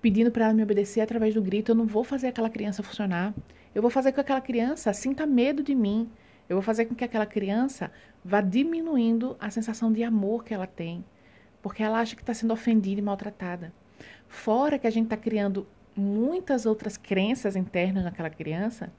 pedindo 0.02 0.32
para 0.32 0.46
ela 0.46 0.54
me 0.54 0.64
obedecer 0.64 1.02
através 1.02 1.34
do 1.34 1.42
grito? 1.42 1.72
Eu 1.72 1.76
não 1.76 1.86
vou 1.86 2.04
fazer 2.04 2.28
aquela 2.28 2.50
criança 2.50 2.84
funcionar. 2.84 3.34
Eu 3.74 3.82
vou 3.82 3.92
fazer 3.92 4.12
com 4.12 4.16
que 4.16 4.22
aquela 4.22 4.42
criança 4.42 4.94
sinta 4.94 5.26
medo 5.26 5.62
de 5.62 5.76
mim, 5.76 6.10
Eu 6.48 6.56
vou 6.56 6.64
fazer 6.64 6.86
com 6.86 6.96
que 6.96 7.04
aquela 7.04 7.26
criança 7.26 7.92
vá 8.24 8.42
diminuindo 8.42 9.36
a 9.40 9.50
sensação 9.50 9.92
de 9.92 10.04
amor 10.04 10.44
que 10.44 10.54
ela 10.54 10.68
tem, 10.68 11.04
porque 11.62 11.82
ela 11.82 12.00
acha 12.00 12.16
que 12.16 12.22
está 12.22 12.34
sendo 12.34 12.54
ofendida 12.54 13.00
e 13.00 13.04
maltratada. 13.04 13.74
Fora 14.28 14.78
que 14.78 14.88
a 14.88 14.92
gente 14.92 15.06
está 15.06 15.18
criando 15.18 15.68
muitas 15.96 16.66
outras 16.66 16.98
crenças 16.98 17.56
internas 17.56 18.04
naquela 18.04 18.30
criança 18.30 18.92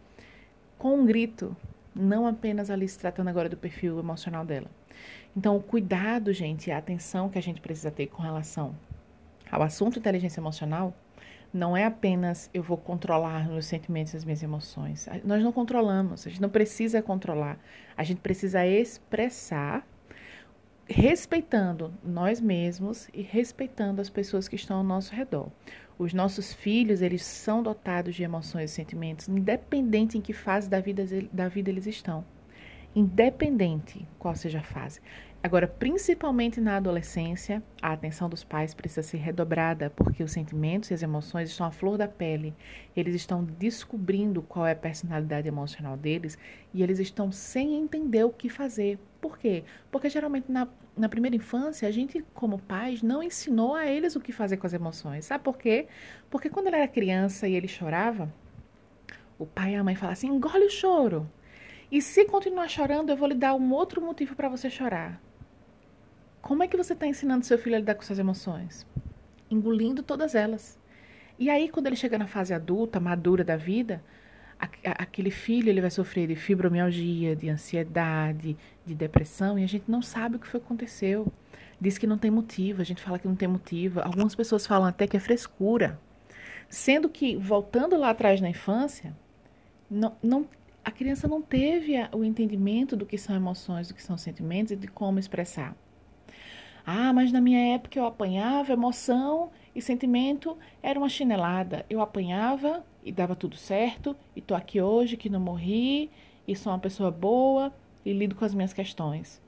com 0.78 0.98
um 0.98 1.06
grito, 1.06 1.56
não 1.94 2.26
apenas 2.26 2.70
ali 2.70 2.88
se 2.88 2.98
tratando 2.98 3.28
agora 3.28 3.48
do 3.48 3.56
perfil 3.56 3.98
emocional 3.98 4.44
dela. 4.44 4.70
Então, 5.36 5.56
o 5.56 5.62
cuidado, 5.62 6.32
gente, 6.32 6.70
a 6.70 6.78
atenção 6.78 7.28
que 7.28 7.38
a 7.38 7.42
gente 7.42 7.60
precisa 7.60 7.90
ter 7.90 8.06
com 8.06 8.22
relação 8.22 8.74
ao 9.50 9.62
assunto 9.62 9.98
inteligência 9.98 10.40
emocional 10.40 10.94
não 11.56 11.76
é 11.76 11.84
apenas 11.84 12.50
eu 12.52 12.62
vou 12.62 12.76
controlar 12.76 13.48
meus 13.48 13.66
sentimentos 13.66 14.12
e 14.14 14.16
as 14.16 14.24
minhas 14.24 14.42
emoções. 14.42 15.08
Nós 15.24 15.42
não 15.42 15.50
controlamos, 15.50 16.26
a 16.26 16.30
gente 16.30 16.42
não 16.42 16.50
precisa 16.50 17.02
controlar. 17.02 17.58
A 17.96 18.04
gente 18.04 18.20
precisa 18.20 18.66
expressar 18.66 19.86
respeitando 20.88 21.92
nós 22.04 22.40
mesmos 22.40 23.08
e 23.12 23.20
respeitando 23.20 24.00
as 24.00 24.08
pessoas 24.08 24.46
que 24.46 24.54
estão 24.54 24.76
ao 24.78 24.84
nosso 24.84 25.14
redor. 25.14 25.50
Os 25.98 26.12
nossos 26.12 26.52
filhos, 26.52 27.00
eles 27.00 27.24
são 27.24 27.62
dotados 27.62 28.14
de 28.14 28.22
emoções 28.22 28.70
e 28.70 28.74
sentimentos, 28.74 29.28
independente 29.28 30.18
em 30.18 30.20
que 30.20 30.32
fase 30.32 30.68
da 30.68 30.78
vida, 30.78 31.04
da 31.32 31.48
vida 31.48 31.70
eles 31.70 31.86
estão. 31.86 32.24
Independente 32.96 34.08
qual 34.18 34.34
seja 34.34 34.60
a 34.60 34.62
fase. 34.62 35.02
Agora, 35.42 35.68
principalmente 35.68 36.62
na 36.62 36.78
adolescência, 36.78 37.62
a 37.82 37.92
atenção 37.92 38.26
dos 38.26 38.42
pais 38.42 38.72
precisa 38.72 39.02
ser 39.02 39.18
redobrada, 39.18 39.90
porque 39.90 40.22
os 40.22 40.32
sentimentos 40.32 40.90
e 40.90 40.94
as 40.94 41.02
emoções 41.02 41.50
estão 41.50 41.66
à 41.66 41.70
flor 41.70 41.98
da 41.98 42.08
pele. 42.08 42.54
Eles 42.96 43.14
estão 43.14 43.44
descobrindo 43.44 44.40
qual 44.40 44.66
é 44.66 44.72
a 44.72 44.76
personalidade 44.76 45.46
emocional 45.46 45.94
deles 45.94 46.38
e 46.72 46.82
eles 46.82 46.98
estão 46.98 47.30
sem 47.30 47.74
entender 47.74 48.24
o 48.24 48.30
que 48.30 48.48
fazer. 48.48 48.98
Por 49.20 49.38
quê? 49.38 49.62
Porque 49.90 50.08
geralmente 50.08 50.50
na, 50.50 50.66
na 50.96 51.08
primeira 51.10 51.36
infância, 51.36 51.86
a 51.86 51.90
gente, 51.90 52.24
como 52.32 52.58
pais, 52.58 53.02
não 53.02 53.22
ensinou 53.22 53.74
a 53.74 53.84
eles 53.84 54.16
o 54.16 54.20
que 54.20 54.32
fazer 54.32 54.56
com 54.56 54.66
as 54.66 54.72
emoções. 54.72 55.26
Sabe 55.26 55.44
por 55.44 55.58
quê? 55.58 55.86
Porque 56.30 56.48
quando 56.48 56.68
ele 56.68 56.76
era 56.76 56.88
criança 56.88 57.46
e 57.46 57.54
ele 57.54 57.68
chorava, 57.68 58.32
o 59.38 59.44
pai 59.44 59.74
e 59.74 59.76
a 59.76 59.84
mãe 59.84 59.94
falavam 59.94 60.14
assim: 60.14 60.28
engole 60.28 60.64
o 60.64 60.70
choro. 60.70 61.30
E 61.90 62.02
se 62.02 62.24
continuar 62.24 62.68
chorando, 62.68 63.10
eu 63.10 63.16
vou 63.16 63.28
lhe 63.28 63.34
dar 63.34 63.54
um 63.54 63.72
outro 63.72 64.00
motivo 64.00 64.34
para 64.34 64.48
você 64.48 64.68
chorar. 64.68 65.20
Como 66.42 66.62
é 66.62 66.68
que 66.68 66.76
você 66.76 66.92
está 66.92 67.06
ensinando 67.06 67.44
seu 67.44 67.58
filho 67.58 67.76
a 67.76 67.78
lidar 67.78 67.94
com 67.94 68.02
suas 68.02 68.18
emoções? 68.18 68.86
Engolindo 69.50 70.02
todas 70.02 70.34
elas. 70.34 70.78
E 71.38 71.50
aí, 71.50 71.68
quando 71.68 71.86
ele 71.86 71.96
chega 71.96 72.18
na 72.18 72.26
fase 72.26 72.54
adulta, 72.54 72.98
madura 72.98 73.44
da 73.44 73.56
vida, 73.56 74.02
aquele 74.84 75.30
filho 75.30 75.68
ele 75.68 75.80
vai 75.80 75.90
sofrer 75.90 76.26
de 76.26 76.34
fibromialgia, 76.34 77.36
de 77.36 77.48
ansiedade, 77.48 78.56
de 78.84 78.94
depressão, 78.94 79.58
e 79.58 79.64
a 79.64 79.68
gente 79.68 79.84
não 79.88 80.00
sabe 80.00 80.36
o 80.36 80.38
que 80.38 80.46
foi 80.46 80.60
que 80.60 80.66
aconteceu. 80.66 81.32
Diz 81.80 81.98
que 81.98 82.06
não 82.06 82.16
tem 82.16 82.30
motivo, 82.30 82.80
a 82.80 82.84
gente 82.84 83.02
fala 83.02 83.18
que 83.18 83.28
não 83.28 83.36
tem 83.36 83.46
motivo. 83.46 84.00
Algumas 84.00 84.34
pessoas 84.34 84.66
falam 84.66 84.88
até 84.88 85.06
que 85.06 85.16
é 85.16 85.20
frescura. 85.20 86.00
Sendo 86.68 87.08
que, 87.08 87.36
voltando 87.36 87.96
lá 87.96 88.10
atrás 88.10 88.40
na 88.40 88.48
infância, 88.48 89.14
não, 89.90 90.16
não, 90.22 90.48
a 90.86 90.90
criança 90.92 91.26
não 91.26 91.42
teve 91.42 91.94
o 92.12 92.22
entendimento 92.22 92.96
do 92.96 93.04
que 93.04 93.18
são 93.18 93.34
emoções, 93.34 93.88
do 93.88 93.94
que 93.94 94.00
são 94.00 94.16
sentimentos 94.16 94.70
e 94.70 94.76
de 94.76 94.86
como 94.86 95.18
expressar. 95.18 95.76
Ah, 96.86 97.12
mas 97.12 97.32
na 97.32 97.40
minha 97.40 97.74
época 97.74 97.98
eu 97.98 98.06
apanhava, 98.06 98.72
emoção 98.72 99.50
e 99.74 99.82
sentimento 99.82 100.56
era 100.80 100.96
uma 100.96 101.08
chinelada. 101.08 101.84
Eu 101.90 102.00
apanhava 102.00 102.86
e 103.04 103.10
dava 103.10 103.34
tudo 103.34 103.56
certo, 103.56 104.14
e 104.36 104.40
tô 104.40 104.54
aqui 104.54 104.80
hoje 104.80 105.16
que 105.16 105.28
não 105.28 105.40
morri, 105.40 106.08
e 106.46 106.54
sou 106.54 106.72
uma 106.72 106.78
pessoa 106.78 107.10
boa 107.10 107.74
e 108.04 108.12
lido 108.12 108.36
com 108.36 108.44
as 108.44 108.54
minhas 108.54 108.72
questões. 108.72 109.42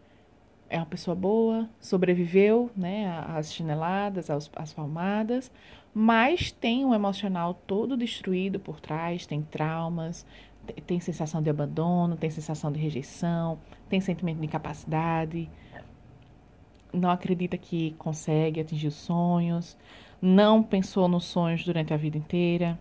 É 0.69 0.77
uma 0.77 0.87
pessoa 0.87 1.15
boa, 1.15 1.71
sobreviveu, 1.81 2.69
né, 2.77 3.07
às 3.29 3.53
chineladas, 3.53 4.29
às, 4.29 4.51
às 4.57 4.73
palmadas, 4.73 5.53
mas 5.95 6.51
tem 6.51 6.85
um 6.85 6.95
emocional 6.95 7.55
todo 7.55 7.97
destruído 7.97 8.61
por 8.61 8.81
trás, 8.81 9.25
tem 9.25 9.43
traumas, 9.43 10.27
tem 10.73 11.01
sensação 11.01 11.43
de 11.43 11.51
abandono, 11.51 12.17
tem 12.17 12.31
sensação 12.31 12.71
de 12.71 12.79
rejeição, 12.79 13.59
tem 13.89 14.01
sentimento 14.01 14.39
de 14.39 14.47
incapacidade 14.47 15.49
não 16.93 17.11
acredita 17.11 17.57
que 17.57 17.93
consegue 17.99 18.61
atingir 18.61 18.89
os 18.89 18.95
sonhos, 18.95 19.77
não 20.21 20.63
pensou 20.63 21.09
nos 21.09 21.25
sonhos 21.25 21.65
durante 21.65 21.93
a 21.93 21.97
vida 21.97 22.17
inteira, 22.17 22.79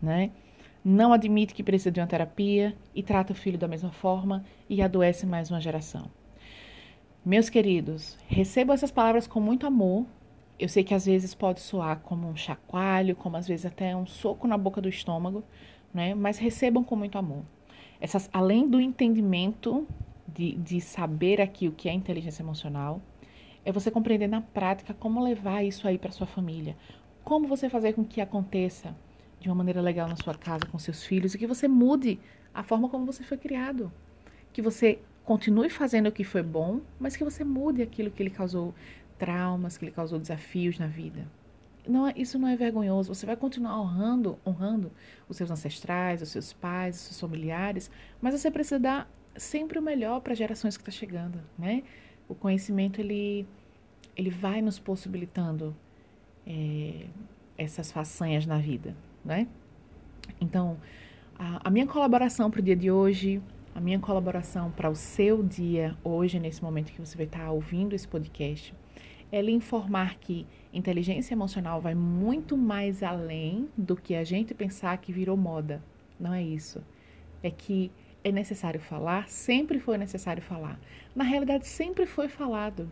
né? 0.00 0.30
Não 0.84 1.12
admite 1.12 1.54
que 1.54 1.62
precisa 1.62 1.90
de 1.90 2.00
uma 2.00 2.06
terapia 2.06 2.74
e 2.94 3.02
trata 3.02 3.32
o 3.32 3.36
filho 3.36 3.58
da 3.58 3.68
mesma 3.68 3.90
forma 3.90 4.44
e 4.68 4.80
adoece 4.80 5.26
mais 5.26 5.50
uma 5.50 5.60
geração. 5.60 6.10
Meus 7.24 7.50
queridos, 7.50 8.16
recebo 8.26 8.72
essas 8.72 8.90
palavras 8.90 9.26
com 9.26 9.40
muito 9.40 9.66
amor. 9.66 10.06
Eu 10.58 10.68
sei 10.68 10.82
que 10.82 10.94
às 10.94 11.04
vezes 11.04 11.34
pode 11.34 11.60
soar 11.60 12.00
como 12.00 12.28
um 12.28 12.36
chacoalho, 12.36 13.14
como 13.14 13.36
às 13.36 13.46
vezes 13.46 13.66
até 13.66 13.94
um 13.94 14.06
soco 14.06 14.46
na 14.48 14.56
boca 14.56 14.80
do 14.80 14.88
estômago, 14.88 15.44
né? 15.92 16.14
Mas 16.14 16.38
recebam 16.38 16.84
com 16.84 16.96
muito 16.96 17.18
amor. 17.18 17.42
Essas, 18.00 18.28
além 18.32 18.68
do 18.68 18.80
entendimento 18.80 19.86
de, 20.26 20.52
de 20.52 20.80
saber 20.80 21.40
aqui 21.40 21.68
o 21.68 21.72
que 21.72 21.88
é 21.88 21.92
inteligência 21.92 22.42
emocional, 22.42 23.00
é 23.64 23.72
você 23.72 23.90
compreender 23.90 24.28
na 24.28 24.40
prática 24.40 24.94
como 24.94 25.22
levar 25.22 25.62
isso 25.64 25.86
aí 25.88 25.98
para 25.98 26.10
sua 26.10 26.26
família. 26.26 26.76
Como 27.24 27.46
você 27.46 27.68
fazer 27.68 27.92
com 27.92 28.04
que 28.04 28.20
aconteça 28.20 28.94
de 29.40 29.48
uma 29.48 29.54
maneira 29.54 29.80
legal 29.80 30.08
na 30.08 30.16
sua 30.16 30.34
casa 30.34 30.66
com 30.66 30.78
seus 30.78 31.04
filhos 31.04 31.34
e 31.34 31.38
que 31.38 31.46
você 31.46 31.68
mude 31.68 32.18
a 32.54 32.62
forma 32.62 32.88
como 32.88 33.06
você 33.06 33.22
foi 33.22 33.36
criado. 33.36 33.92
Que 34.52 34.62
você 34.62 34.98
continue 35.24 35.68
fazendo 35.68 36.08
o 36.08 36.12
que 36.12 36.24
foi 36.24 36.42
bom, 36.42 36.80
mas 36.98 37.16
que 37.16 37.24
você 37.24 37.44
mude 37.44 37.82
aquilo 37.82 38.10
que 38.10 38.22
lhe 38.22 38.30
causou 38.30 38.74
traumas, 39.18 39.76
que 39.76 39.84
lhe 39.84 39.92
causou 39.92 40.18
desafios 40.18 40.78
na 40.78 40.86
vida. 40.86 41.26
Não, 41.88 42.06
é, 42.06 42.12
isso 42.16 42.38
não 42.38 42.46
é 42.46 42.54
vergonhoso. 42.54 43.14
Você 43.14 43.24
vai 43.24 43.36
continuar 43.36 43.80
honrando, 43.80 44.38
honrando 44.46 44.92
os 45.28 45.36
seus 45.36 45.50
ancestrais, 45.50 46.20
os 46.20 46.28
seus 46.28 46.52
pais, 46.52 46.96
os 46.96 47.02
seus 47.02 47.20
familiares, 47.20 47.90
mas 48.20 48.38
você 48.38 48.50
precisa 48.50 48.78
dar 48.78 49.10
sempre 49.36 49.78
o 49.78 49.82
melhor 49.82 50.20
para 50.20 50.32
as 50.32 50.38
gerações 50.38 50.76
que 50.76 50.82
estão 50.82 50.92
tá 50.92 50.98
chegando, 50.98 51.40
né? 51.58 51.82
O 52.28 52.34
conhecimento 52.34 53.00
ele 53.00 53.46
ele 54.14 54.30
vai 54.30 54.60
nos 54.60 54.78
possibilitando 54.80 55.74
é, 56.46 57.06
essas 57.56 57.90
façanhas 57.92 58.44
na 58.44 58.58
vida, 58.58 58.94
né? 59.24 59.46
Então, 60.40 60.76
a, 61.38 61.68
a 61.68 61.70
minha 61.70 61.86
colaboração 61.86 62.50
para 62.50 62.60
o 62.60 62.62
dia 62.62 62.76
de 62.76 62.90
hoje, 62.90 63.40
a 63.74 63.80
minha 63.80 63.98
colaboração 63.98 64.72
para 64.72 64.90
o 64.90 64.96
seu 64.96 65.42
dia 65.42 65.96
hoje, 66.02 66.40
nesse 66.40 66.62
momento 66.62 66.92
que 66.92 67.00
você 67.00 67.16
vai 67.16 67.26
estar 67.26 67.44
tá 67.44 67.50
ouvindo 67.50 67.94
esse 67.94 68.08
podcast, 68.08 68.74
é 69.30 69.40
lhe 69.42 69.52
informar 69.52 70.16
que 70.18 70.46
inteligência 70.72 71.34
emocional 71.34 71.80
vai 71.80 71.94
muito 71.94 72.56
mais 72.56 73.02
além 73.02 73.68
do 73.76 73.96
que 73.96 74.14
a 74.14 74.24
gente 74.24 74.54
pensar 74.54 74.96
que 74.98 75.12
virou 75.12 75.36
moda. 75.36 75.82
Não 76.18 76.32
é 76.32 76.42
isso. 76.42 76.82
É 77.42 77.50
que 77.50 77.90
é 78.24 78.32
necessário 78.32 78.80
falar, 78.80 79.28
sempre 79.28 79.78
foi 79.78 79.96
necessário 79.96 80.42
falar. 80.42 80.78
Na 81.14 81.24
realidade, 81.24 81.66
sempre 81.66 82.06
foi 82.06 82.28
falado. 82.28 82.90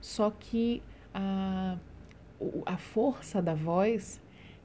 Só 0.00 0.30
que 0.30 0.82
a, 1.14 1.76
a 2.66 2.76
força 2.76 3.40
da 3.40 3.54
voz 3.54 4.20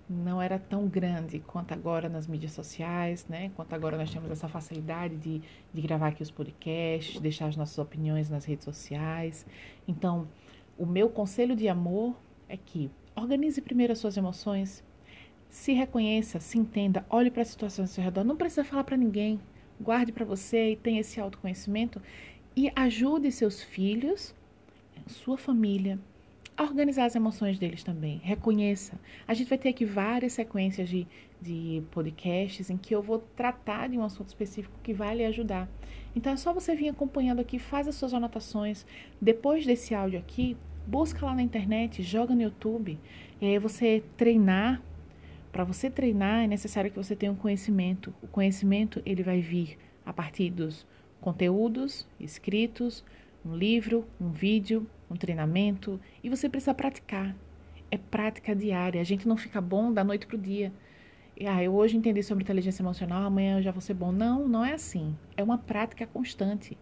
não 0.09 0.41
era 0.41 0.57
tão 0.57 0.87
grande 0.87 1.39
quanto 1.39 1.73
agora 1.73 2.07
nas 2.07 2.27
mídias 2.27 2.53
sociais, 2.53 3.27
né? 3.27 3.51
Quanto 3.55 3.73
agora 3.73 3.97
nós 3.97 4.09
temos 4.09 4.31
essa 4.31 4.47
facilidade 4.47 5.17
de, 5.17 5.41
de 5.73 5.81
gravar 5.81 6.07
aqui 6.07 6.23
os 6.23 6.31
podcasts, 6.31 7.19
deixar 7.19 7.47
as 7.47 7.57
nossas 7.57 7.77
opiniões 7.77 8.29
nas 8.29 8.45
redes 8.45 8.63
sociais. 8.63 9.45
Então, 9.85 10.27
o 10.77 10.85
meu 10.85 11.09
conselho 11.09 11.55
de 11.55 11.67
amor 11.67 12.15
é 12.47 12.55
que 12.55 12.89
organize 13.15 13.61
primeiro 13.61 13.93
as 13.93 13.99
suas 13.99 14.15
emoções, 14.15 14.83
se 15.49 15.73
reconheça, 15.73 16.39
se 16.39 16.57
entenda, 16.57 17.05
olhe 17.09 17.31
para 17.31 17.41
a 17.41 17.45
situação 17.45 17.83
ao 17.83 17.87
seu 17.87 18.03
redor. 18.03 18.23
Não 18.23 18.35
precisa 18.35 18.63
falar 18.63 18.83
para 18.83 18.97
ninguém 18.97 19.39
guarde 19.79 20.11
para 20.11 20.25
você 20.25 20.71
e 20.71 20.75
tenha 20.75 21.01
esse 21.01 21.19
autoconhecimento 21.19 22.01
e 22.55 22.71
ajude 22.75 23.31
seus 23.31 23.61
filhos, 23.61 24.35
sua 25.07 25.37
família, 25.37 25.99
a 26.57 26.63
organizar 26.63 27.05
as 27.05 27.15
emoções 27.15 27.59
deles 27.59 27.83
também. 27.83 28.19
Reconheça. 28.23 28.99
A 29.27 29.33
gente 29.35 29.47
vai 29.47 29.57
ter 29.59 29.69
aqui 29.69 29.85
várias 29.85 30.33
sequências 30.33 30.89
de, 30.89 31.07
de 31.39 31.83
podcasts 31.91 32.71
em 32.71 32.77
que 32.77 32.95
eu 32.95 33.01
vou 33.01 33.19
tratar 33.35 33.87
de 33.87 33.97
um 33.97 34.03
assunto 34.03 34.27
específico 34.27 34.77
que 34.81 34.91
vai 34.91 35.15
lhe 35.15 35.25
ajudar. 35.25 35.69
Então 36.15 36.33
é 36.33 36.35
só 36.35 36.51
você 36.51 36.75
vir 36.75 36.89
acompanhando 36.89 37.39
aqui, 37.39 37.59
faz 37.59 37.87
as 37.87 37.93
suas 37.93 38.13
anotações. 38.13 38.87
Depois 39.21 39.65
desse 39.67 39.93
áudio 39.93 40.17
aqui, 40.17 40.57
busca 40.87 41.23
lá 41.23 41.35
na 41.35 41.43
internet, 41.43 42.01
joga 42.01 42.33
no 42.33 42.41
YouTube. 42.41 42.99
E 43.39 43.45
aí 43.45 43.59
você 43.59 44.03
treinar 44.17 44.81
para 45.51 45.63
você 45.63 45.89
treinar 45.89 46.43
é 46.43 46.47
necessário 46.47 46.91
que 46.91 46.97
você 46.97 47.15
tenha 47.15 47.31
um 47.31 47.35
conhecimento. 47.35 48.13
O 48.21 48.27
conhecimento 48.27 49.01
ele 49.05 49.23
vai 49.23 49.41
vir 49.41 49.77
a 50.05 50.11
partir 50.11 50.49
dos 50.49 50.85
conteúdos 51.21 52.07
escritos, 52.19 53.03
um 53.45 53.55
livro, 53.55 54.05
um 54.19 54.29
vídeo, 54.29 54.87
um 55.09 55.15
treinamento 55.15 55.99
e 56.23 56.29
você 56.29 56.49
precisa 56.49 56.73
praticar. 56.73 57.35
É 57.89 57.97
prática 57.97 58.55
diária. 58.55 58.99
A 58.99 59.03
gente 59.03 59.27
não 59.27 59.37
fica 59.37 59.61
bom 59.61 59.91
da 59.93 60.03
noite 60.03 60.27
para 60.27 60.35
o 60.35 60.39
dia. 60.39 60.71
ah, 61.47 61.63
eu 61.63 61.73
hoje 61.73 61.97
entendi 61.97 62.23
sobre 62.23 62.43
inteligência 62.43 62.81
emocional, 62.81 63.23
amanhã 63.23 63.59
eu 63.59 63.61
já 63.61 63.71
vou 63.71 63.81
ser 63.81 63.93
bom. 63.93 64.11
Não, 64.11 64.47
não 64.47 64.65
é 64.65 64.73
assim. 64.73 65.15
É 65.37 65.43
uma 65.43 65.57
prática 65.57 66.05
constante. 66.07 66.77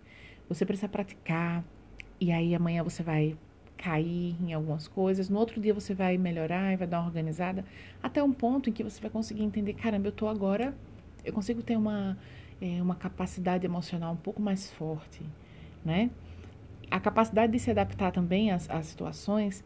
Você 0.49 0.65
precisa 0.65 0.87
praticar, 0.87 1.63
e 2.19 2.31
aí 2.31 2.55
amanhã 2.55 2.83
você 2.83 3.03
vai 3.03 3.37
cair 3.77 4.35
em 4.41 4.53
algumas 4.53 4.87
coisas, 4.87 5.29
no 5.29 5.37
outro 5.37 5.59
dia 5.59 5.73
você 5.73 5.93
vai 5.93 6.17
melhorar 6.17 6.73
e 6.73 6.77
vai 6.77 6.87
dar 6.87 6.99
uma 6.99 7.07
organizada, 7.07 7.65
até 8.01 8.23
um 8.23 8.31
ponto 8.31 8.69
em 8.69 8.73
que 8.73 8.83
você 8.83 9.01
vai 9.01 9.09
conseguir 9.09 9.43
entender, 9.43 9.73
caramba, 9.73 10.07
eu 10.07 10.11
tô 10.11 10.27
agora, 10.27 10.73
eu 11.23 11.33
consigo 11.33 11.61
ter 11.61 11.77
uma, 11.77 12.17
é, 12.61 12.81
uma 12.81 12.95
capacidade 12.95 13.65
emocional 13.65 14.13
um 14.13 14.17
pouco 14.17 14.41
mais 14.41 14.71
forte, 14.71 15.23
né? 15.83 16.09
A 16.89 16.99
capacidade 16.99 17.51
de 17.51 17.59
se 17.59 17.71
adaptar 17.71 18.11
também 18.11 18.51
às, 18.51 18.69
às 18.69 18.85
situações 18.87 19.63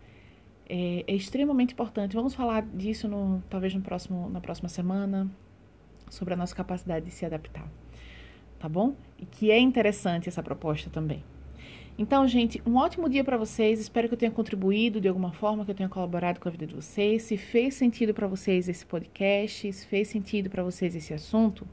é, 0.67 1.03
é, 1.07 1.15
extremamente 1.15 1.73
importante. 1.73 2.15
Vamos 2.15 2.35
falar 2.35 2.61
disso 2.61 3.07
no, 3.07 3.43
talvez 3.49 3.73
no 3.73 3.81
próximo, 3.81 4.29
na 4.29 4.39
próxima 4.39 4.69
semana, 4.69 5.29
sobre 6.09 6.33
a 6.33 6.37
nossa 6.37 6.55
capacidade 6.55 7.05
de 7.05 7.11
se 7.11 7.25
adaptar, 7.25 7.67
tá 8.59 8.69
bom? 8.69 8.95
E 9.17 9.25
que 9.25 9.51
é 9.51 9.59
interessante 9.59 10.29
essa 10.29 10.43
proposta 10.43 10.89
também. 10.89 11.23
Então, 11.97 12.25
gente, 12.25 12.61
um 12.65 12.77
ótimo 12.77 13.09
dia 13.09 13.25
para 13.25 13.35
vocês. 13.35 13.77
Espero 13.77 14.07
que 14.07 14.13
eu 14.13 14.17
tenha 14.17 14.31
contribuído 14.31 15.01
de 15.01 15.09
alguma 15.09 15.33
forma, 15.33 15.65
que 15.65 15.71
eu 15.71 15.75
tenha 15.75 15.89
colaborado 15.89 16.39
com 16.39 16.47
a 16.47 16.51
vida 16.51 16.65
de 16.65 16.73
vocês. 16.73 17.23
Se 17.23 17.35
fez 17.35 17.73
sentido 17.73 18.13
para 18.13 18.25
vocês 18.25 18.69
esse 18.69 18.85
podcast, 18.85 19.73
se 19.73 19.85
fez 19.85 20.07
sentido 20.07 20.49
para 20.49 20.63
vocês 20.63 20.95
esse 20.95 21.13
assunto, 21.13 21.67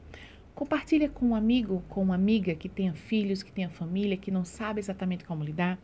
compartilha 0.57 1.07
com 1.07 1.27
um 1.27 1.35
amigo, 1.35 1.83
com 1.87 2.01
uma 2.01 2.15
amiga 2.15 2.55
que 2.55 2.67
tenha 2.67 2.91
filhos, 2.91 3.43
que 3.43 3.51
tenha 3.51 3.69
família, 3.69 4.17
que 4.17 4.31
não 4.31 4.43
sabe 4.43 4.79
exatamente 4.79 5.23
como 5.23 5.43
lidar. 5.43 5.77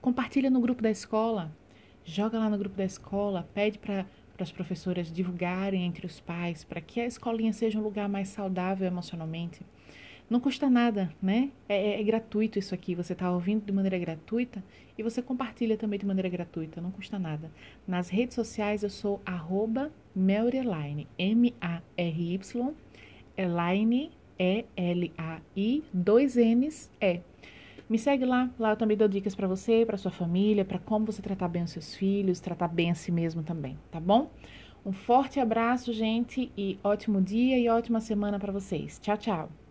Compartilha 0.00 0.48
no 0.48 0.60
grupo 0.60 0.80
da 0.80 0.88
escola. 0.88 1.50
Joga 2.04 2.38
lá 2.38 2.48
no 2.48 2.56
grupo 2.56 2.76
da 2.76 2.84
escola, 2.84 3.48
pede 3.52 3.76
para 3.76 4.06
as 4.38 4.52
professoras 4.52 5.10
divulgarem 5.12 5.82
entre 5.84 6.06
os 6.06 6.20
pais, 6.20 6.62
para 6.62 6.80
que 6.80 7.00
a 7.00 7.06
escolinha 7.06 7.52
seja 7.52 7.76
um 7.76 7.82
lugar 7.82 8.08
mais 8.08 8.28
saudável 8.28 8.86
emocionalmente. 8.86 9.62
Não 10.30 10.38
custa 10.38 10.70
nada, 10.70 11.12
né? 11.20 11.50
É, 11.68 11.74
é, 11.74 12.00
é 12.00 12.04
gratuito 12.04 12.56
isso 12.56 12.72
aqui. 12.72 12.94
Você 12.94 13.14
está 13.14 13.32
ouvindo 13.32 13.66
de 13.66 13.72
maneira 13.72 13.98
gratuita 13.98 14.62
e 14.96 15.02
você 15.02 15.20
compartilha 15.22 15.76
também 15.76 15.98
de 15.98 16.06
maneira 16.06 16.28
gratuita. 16.28 16.80
Não 16.80 16.92
custa 16.92 17.18
nada. 17.18 17.50
Nas 17.84 18.10
redes 18.10 18.36
sociais 18.36 18.84
eu 18.84 18.90
sou 18.90 19.20
arroba 19.26 19.90
M-A-R-Y, 21.18 22.74
Elaine, 23.36 24.10
E-L-A-I, 24.38 25.84
dois 25.92 26.36
N's, 26.36 26.90
E. 27.00 27.20
Me 27.88 27.98
segue 27.98 28.24
lá, 28.24 28.50
lá 28.58 28.70
eu 28.70 28.76
também 28.76 28.96
dou 28.96 29.06
dicas 29.06 29.34
para 29.34 29.46
você, 29.46 29.84
para 29.84 29.98
sua 29.98 30.10
família, 30.10 30.64
para 30.64 30.78
como 30.78 31.04
você 31.04 31.20
tratar 31.20 31.48
bem 31.48 31.64
os 31.64 31.70
seus 31.70 31.94
filhos, 31.94 32.40
tratar 32.40 32.68
bem 32.68 32.90
a 32.90 32.94
si 32.94 33.12
mesmo 33.12 33.42
também, 33.42 33.78
tá 33.90 34.00
bom? 34.00 34.30
Um 34.86 34.92
forte 34.92 35.38
abraço, 35.38 35.92
gente, 35.92 36.50
e 36.56 36.78
ótimo 36.82 37.20
dia 37.20 37.58
e 37.58 37.68
ótima 37.68 38.00
semana 38.00 38.38
para 38.38 38.52
vocês. 38.52 38.98
Tchau, 38.98 39.16
tchau. 39.16 39.63